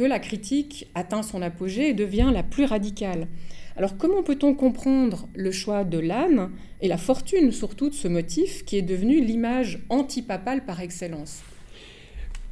que 0.00 0.04
la 0.06 0.18
critique 0.18 0.86
atteint 0.94 1.22
son 1.22 1.42
apogée 1.42 1.90
et 1.90 1.92
devient 1.92 2.30
la 2.32 2.42
plus 2.42 2.64
radicale. 2.64 3.28
Alors 3.76 3.98
comment 3.98 4.22
peut-on 4.22 4.54
comprendre 4.54 5.28
le 5.34 5.52
choix 5.52 5.84
de 5.84 5.98
l'âne 5.98 6.48
et 6.80 6.88
la 6.88 6.96
fortune 6.96 7.52
surtout 7.52 7.90
de 7.90 7.94
ce 7.94 8.08
motif 8.08 8.64
qui 8.64 8.78
est 8.78 8.82
devenu 8.82 9.20
l'image 9.20 9.80
antipapale 9.90 10.64
par 10.64 10.80
excellence? 10.80 11.42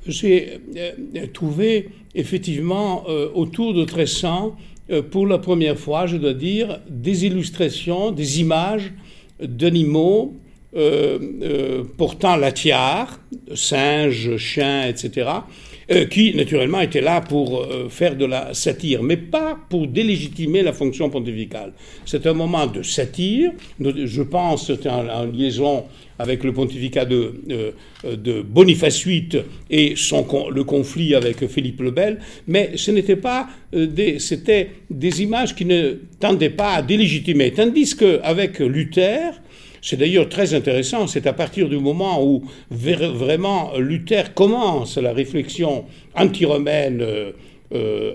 J'ai 0.07 0.61
euh, 0.77 1.27
trouvé 1.33 1.89
effectivement 2.15 3.05
euh, 3.09 3.31
autour 3.33 3.73
de 3.73 3.85
Tressan, 3.85 4.55
euh, 4.91 5.01
pour 5.01 5.27
la 5.27 5.39
première 5.39 5.79
fois, 5.79 6.07
je 6.07 6.19
dois 6.19 6.35
dire, 6.35 6.81
des 6.91 7.25
illustrations, 7.25 8.11
des 8.11 8.41
images 8.43 8.93
d'animaux 9.41 10.37
euh, 10.77 11.19
euh, 11.43 11.83
portant 11.97 12.37
la 12.37 12.53
tiare, 12.53 13.21
singes, 13.55 14.37
chiens, 14.37 14.87
etc., 14.87 15.31
euh, 15.91 16.07
qui 16.07 16.35
naturellement 16.35 16.81
étaient 16.81 17.01
là 17.01 17.21
pour 17.21 17.67
faire 17.89 18.17
de 18.17 18.25
la 18.25 18.55
satire, 18.55 19.03
mais 19.03 19.17
pas 19.17 19.59
pour 19.69 19.87
délégitimer 19.87 20.63
la 20.63 20.73
fonction 20.73 21.11
pontificale. 21.11 21.73
C'est 22.05 22.27
un 22.27 22.35
moment 22.35 22.67
de 22.67 22.83
satire, 22.83 23.53
je 23.81 24.23
pense, 24.23 24.67
c'est 24.67 24.87
en, 24.89 25.25
liaison 25.25 25.85
avec 26.19 26.43
le 26.43 26.53
pontificat 26.53 27.05
de, 27.05 27.43
de 28.05 28.43
Boniface 28.43 29.07
VIII 29.07 29.43
et 29.71 29.95
le 29.95 30.63
conflit 30.63 31.15
avec 31.15 31.47
Philippe 31.47 31.81
le 31.81 31.91
Bel, 31.93 32.19
mais 32.47 32.73
ce 32.77 32.91
n'était 32.91 33.17
pas 33.17 33.49
c'était 34.19 34.71
des 34.91 35.23
images 35.23 35.55
qui 35.55 35.65
ne 35.65 35.99
tendaient 36.19 36.51
pas 36.51 36.75
à 36.75 36.83
délégitimer, 36.83 37.53
tandis 37.53 37.95
qu'avec 37.95 38.59
Luther, 38.59 39.33
c'est 39.83 39.97
d'ailleurs 39.97 40.29
très 40.29 40.55
intéressant, 40.55 41.07
c'est 41.07 41.27
à 41.27 41.33
partir 41.33 41.69
du 41.69 41.79
moment 41.79 42.25
où 42.25 42.43
vraiment 42.71 43.73
Luther 43.79 44.35
commence 44.35 44.97
la 44.99 45.13
réflexion 45.13 45.85
anti-romaine 46.15 47.01
euh, 47.01 47.33
euh, 47.75 48.15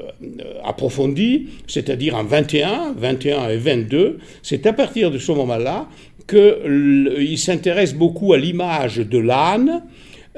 approfondie, 0.64 1.48
c'est-à-dire 1.68 2.16
en 2.16 2.24
21, 2.24 2.96
21 2.98 3.50
et 3.50 3.58
22, 3.58 4.18
c'est 4.42 4.66
à 4.66 4.74
partir 4.74 5.12
de 5.12 5.20
ce 5.20 5.32
moment-là 5.32 5.88
qu'il 6.28 7.38
s'intéresse 7.38 7.94
beaucoup 7.94 8.34
à 8.34 8.38
l'image 8.38 8.98
de 8.98 9.18
l'âne, 9.20 9.84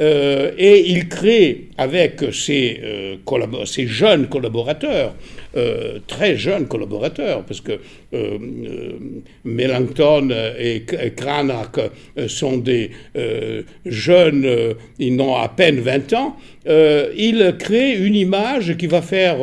euh, 0.02 0.52
et 0.58 0.90
il 0.90 1.08
crée 1.08 1.70
avec 1.78 2.26
ses, 2.34 2.82
ses 3.66 3.88
jeunes 3.88 4.28
collaborateurs, 4.28 5.16
euh, 5.56 6.00
très 6.08 6.36
jeunes 6.38 6.68
collaborateurs, 6.68 7.44
parce 7.44 7.62
que 7.62 7.80
Melanchthon 9.44 10.30
et 10.58 10.86
Cranach 11.16 11.80
sont 12.28 12.58
des 12.58 12.92
jeunes, 13.86 14.76
ils 15.00 15.16
n'ont 15.16 15.36
à 15.36 15.50
peine 15.50 15.80
20 15.80 16.14
ans, 16.14 16.38
il 16.66 17.56
crée 17.60 17.98
une 17.98 18.16
image 18.16 18.78
qui 18.78 18.88
va 18.88 19.02
faire 19.02 19.38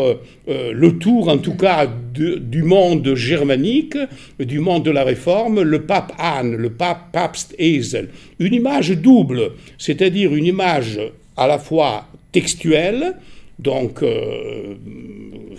le 0.46 0.98
tour, 0.98 1.28
en 1.28 1.38
tout 1.38 1.54
cas, 1.54 1.86
du 1.86 2.62
monde 2.62 3.14
germanique, 3.14 3.96
du 4.38 4.58
monde 4.58 4.84
de 4.84 4.90
la 4.90 5.04
Réforme, 5.04 5.62
le 5.62 5.82
pape 5.82 6.12
Anne, 6.18 6.56
le 6.56 6.70
pape 6.70 7.12
Papst 7.12 7.54
Esel. 7.58 8.08
Une 8.38 8.54
image 8.54 8.90
double, 8.90 9.52
c'est-à-dire 9.78 10.34
une 10.34 10.46
image 10.46 11.00
à 11.36 11.46
la 11.46 11.58
fois 11.58 12.06
textuelle, 12.32 13.14
donc 13.62 14.02
euh, 14.02 14.74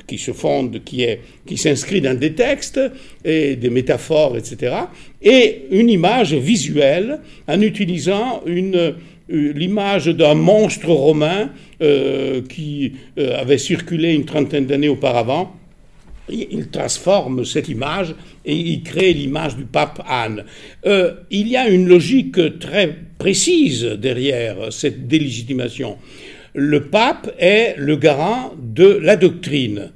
qui 0.07 0.17
se 0.17 0.31
fonde, 0.31 0.83
qui 0.83 1.03
est, 1.03 1.21
qui 1.45 1.57
s'inscrit 1.57 2.01
dans 2.01 2.17
des 2.17 2.33
textes 2.33 2.79
et 3.23 3.55
des 3.55 3.69
métaphores, 3.69 4.37
etc., 4.37 4.75
et 5.21 5.63
une 5.71 5.89
image 5.89 6.33
visuelle 6.33 7.19
en 7.47 7.61
utilisant 7.61 8.43
une, 8.45 8.75
euh, 8.75 8.93
l'image 9.29 10.07
d'un 10.07 10.35
monstre 10.35 10.89
romain 10.89 11.49
euh, 11.81 12.41
qui 12.41 12.93
avait 13.17 13.57
circulé 13.57 14.13
une 14.13 14.25
trentaine 14.25 14.65
d'années 14.65 14.89
auparavant. 14.89 15.55
Il 16.29 16.69
transforme 16.69 17.43
cette 17.43 17.67
image 17.67 18.15
et 18.45 18.55
il 18.55 18.81
crée 18.83 19.13
l'image 19.13 19.57
du 19.57 19.65
pape 19.65 20.01
Anne. 20.07 20.45
il 20.85 21.47
y 21.49 21.57
a 21.57 21.67
une 21.67 21.87
logique 21.87 22.59
très 22.59 22.95
précise 23.17 23.83
derrière 23.83 24.71
cette 24.71 25.05
délégitimation 25.07 25.97
le 26.53 26.83
pape 26.83 27.33
est 27.39 27.75
le 27.77 27.95
garant 27.95 28.53
de 28.57 28.99
la 29.01 29.15
doctrine. 29.15 29.91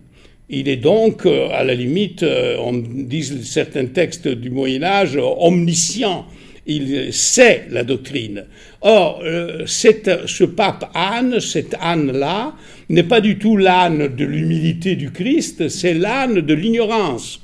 Il 0.50 0.70
est 0.70 0.78
donc, 0.78 1.26
euh, 1.26 1.50
à 1.52 1.64
la 1.64 1.76
limite, 1.76 2.24
euh, 2.24 2.56
on 2.60 2.74
dit 2.74 3.24
certains 3.44 3.86
textes 3.88 4.28
du 4.28 4.50
Moyen 4.50 4.82
Âge, 4.84 5.18
omniscient. 5.18 6.26
Il 6.66 7.14
sait 7.14 7.66
la 7.70 7.84
doctrine. 7.84 8.46
Or, 8.82 9.22
euh, 9.24 9.64
ce 9.66 10.44
pape 10.44 10.90
Anne, 10.94 11.40
cette 11.40 11.76
Anne-là, 11.80 12.56
n'est 12.90 13.04
pas 13.04 13.22
du 13.22 13.38
tout 13.38 13.58
l'âne 13.58 14.08
de 14.16 14.26
l'humilité 14.26 14.96
du 14.96 15.12
Christ, 15.12 15.70
c'est 15.70 15.94
l'âne 15.94 16.42
de 16.42 16.54
l'ignorance. 16.54 17.42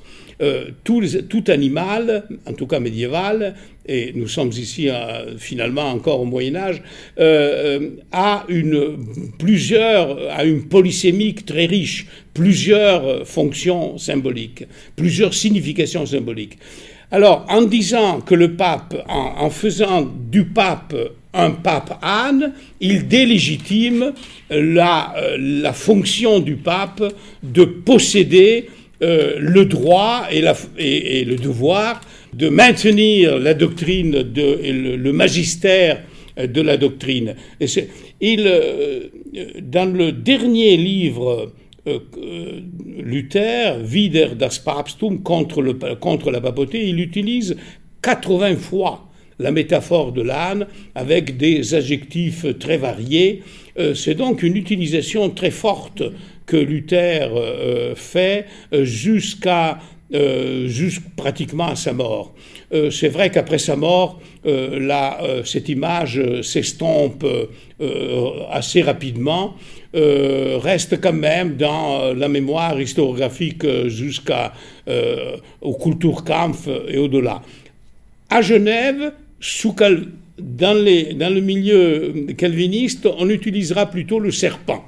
tout, 0.83 1.43
animal, 1.47 2.25
en 2.45 2.53
tout 2.53 2.67
cas 2.67 2.81
médiéval, 2.81 3.55
et 3.85 4.13
nous 4.15 4.27
sommes 4.27 4.51
ici 4.51 4.89
euh, 4.89 5.37
finalement 5.37 5.89
encore 5.89 6.21
au 6.21 6.25
Moyen 6.25 6.55
Âge, 6.55 6.81
euh, 7.19 7.79
euh, 7.79 7.89
a 8.11 8.45
une, 8.47 8.97
plusieurs, 9.37 10.17
a 10.31 10.45
une 10.45 10.63
polysémique 10.63 11.45
très 11.45 11.65
riche, 11.65 12.07
plusieurs 12.33 13.27
fonctions 13.27 13.97
symboliques, 13.97 14.65
plusieurs 14.95 15.33
significations 15.33 16.05
symboliques. 16.05 16.57
Alors, 17.11 17.45
en 17.49 17.61
disant 17.63 18.21
que 18.21 18.33
le 18.33 18.53
pape, 18.53 18.95
en, 19.07 19.49
faisant 19.51 20.09
du 20.31 20.45
pape 20.45 20.95
un 21.35 21.51
pape 21.51 21.99
Anne, 22.01 22.53
il 22.79 23.07
délégitime 23.07 24.13
la, 24.49 25.13
la 25.37 25.73
fonction 25.73 26.39
du 26.39 26.55
pape 26.55 27.03
de 27.43 27.65
posséder 27.65 28.69
le 28.99 29.63
droit 29.65 30.27
et, 30.31 30.41
la, 30.41 30.55
et 30.79 31.23
le 31.25 31.35
devoir 31.35 32.01
de 32.33 32.49
maintenir 32.49 33.37
la 33.39 33.53
doctrine, 33.53 34.11
de, 34.23 34.95
le, 34.97 35.11
magistère 35.13 36.01
de 36.37 36.61
la 36.61 36.77
doctrine. 36.77 37.35
Et 37.59 37.67
il, 38.21 38.47
euh, 38.47 39.07
dans 39.61 39.91
le 39.91 40.11
dernier 40.11 40.77
livre, 40.77 41.53
euh, 41.87 41.99
Luther, 42.97 43.77
Wider 43.83 44.29
das 44.37 44.59
Papstum, 44.59 45.21
contre, 45.21 45.61
contre 45.99 46.31
la 46.31 46.41
papauté, 46.41 46.87
il 46.87 46.99
utilise 46.99 47.55
80 48.01 48.55
fois 48.57 49.09
la 49.39 49.51
métaphore 49.51 50.11
de 50.11 50.21
l'âne 50.21 50.67
avec 50.95 51.37
des 51.37 51.73
adjectifs 51.73 52.45
très 52.59 52.77
variés. 52.77 53.41
C'est 53.95 54.13
donc 54.13 54.43
une 54.43 54.55
utilisation 54.55 55.31
très 55.31 55.49
forte 55.49 56.03
que 56.45 56.55
Luther 56.55 57.31
fait 57.95 58.45
jusqu'à 58.71 59.79
pratiquement 61.15 61.67
à 61.67 61.75
sa 61.75 61.93
mort. 61.93 62.33
c'est 62.91 63.09
vrai 63.09 63.31
qu'après 63.31 63.57
sa 63.57 63.75
mort, 63.75 64.21
cette 65.43 65.69
image 65.69 66.21
s'estompe 66.41 67.25
assez 68.51 68.81
rapidement, 68.81 69.55
euh, 69.95 70.57
reste 70.59 70.99
quand 70.99 71.13
même 71.13 71.55
dans 71.55 72.01
euh, 72.01 72.13
la 72.15 72.27
mémoire 72.27 72.81
historiographique 72.81 73.63
euh, 73.63 73.89
jusqu'au 73.89 74.33
Kulturkampf 75.83 76.67
et 76.87 76.97
au-delà. 76.97 77.43
À 78.27 78.41
Genève, 78.41 79.13
sous 79.39 79.75
dans, 80.39 80.73
le 80.83 81.39
milieu 81.41 82.25
calviniste, 82.35 83.07
on 83.19 83.29
utilisera 83.29 83.85
plutôt 83.85 84.19
le 84.19 84.31
serpent. 84.31 84.83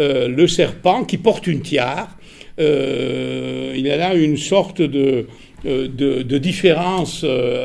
le 0.00 0.46
serpent 0.48 1.04
qui 1.04 1.18
porte 1.18 1.46
une 1.46 1.60
tiare. 1.60 2.16
Il 2.60 3.86
y 3.86 3.90
a 3.90 3.96
là 3.96 4.14
une 4.14 4.36
sorte 4.36 4.82
de, 4.82 5.26
de, 5.64 5.88
de 6.22 6.38
différence 6.38 7.24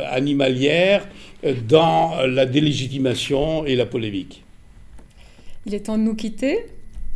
animalière 0.10 1.08
dans 1.68 2.26
la 2.26 2.46
délégitimation 2.46 3.66
et 3.66 3.76
la 3.76 3.86
polémique. 3.86 4.44
Il 5.66 5.74
est 5.74 5.82
temps 5.82 5.98
de 5.98 6.04
nous 6.04 6.16
quitter. 6.16 6.66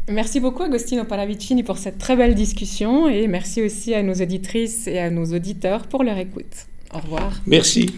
Merci 0.09 0.39
beaucoup 0.39 0.63
Agostino 0.63 1.03
Paravicini 1.03 1.61
pour 1.61 1.77
cette 1.77 1.99
très 1.99 2.15
belle 2.15 2.33
discussion 2.33 3.07
et 3.07 3.27
merci 3.27 3.61
aussi 3.61 3.93
à 3.93 4.01
nos 4.01 4.15
auditrices 4.15 4.87
et 4.87 4.97
à 4.97 5.11
nos 5.11 5.25
auditeurs 5.25 5.85
pour 5.85 6.03
leur 6.03 6.17
écoute. 6.17 6.65
Au 6.91 6.97
revoir. 6.97 7.31
Merci. 7.45 7.91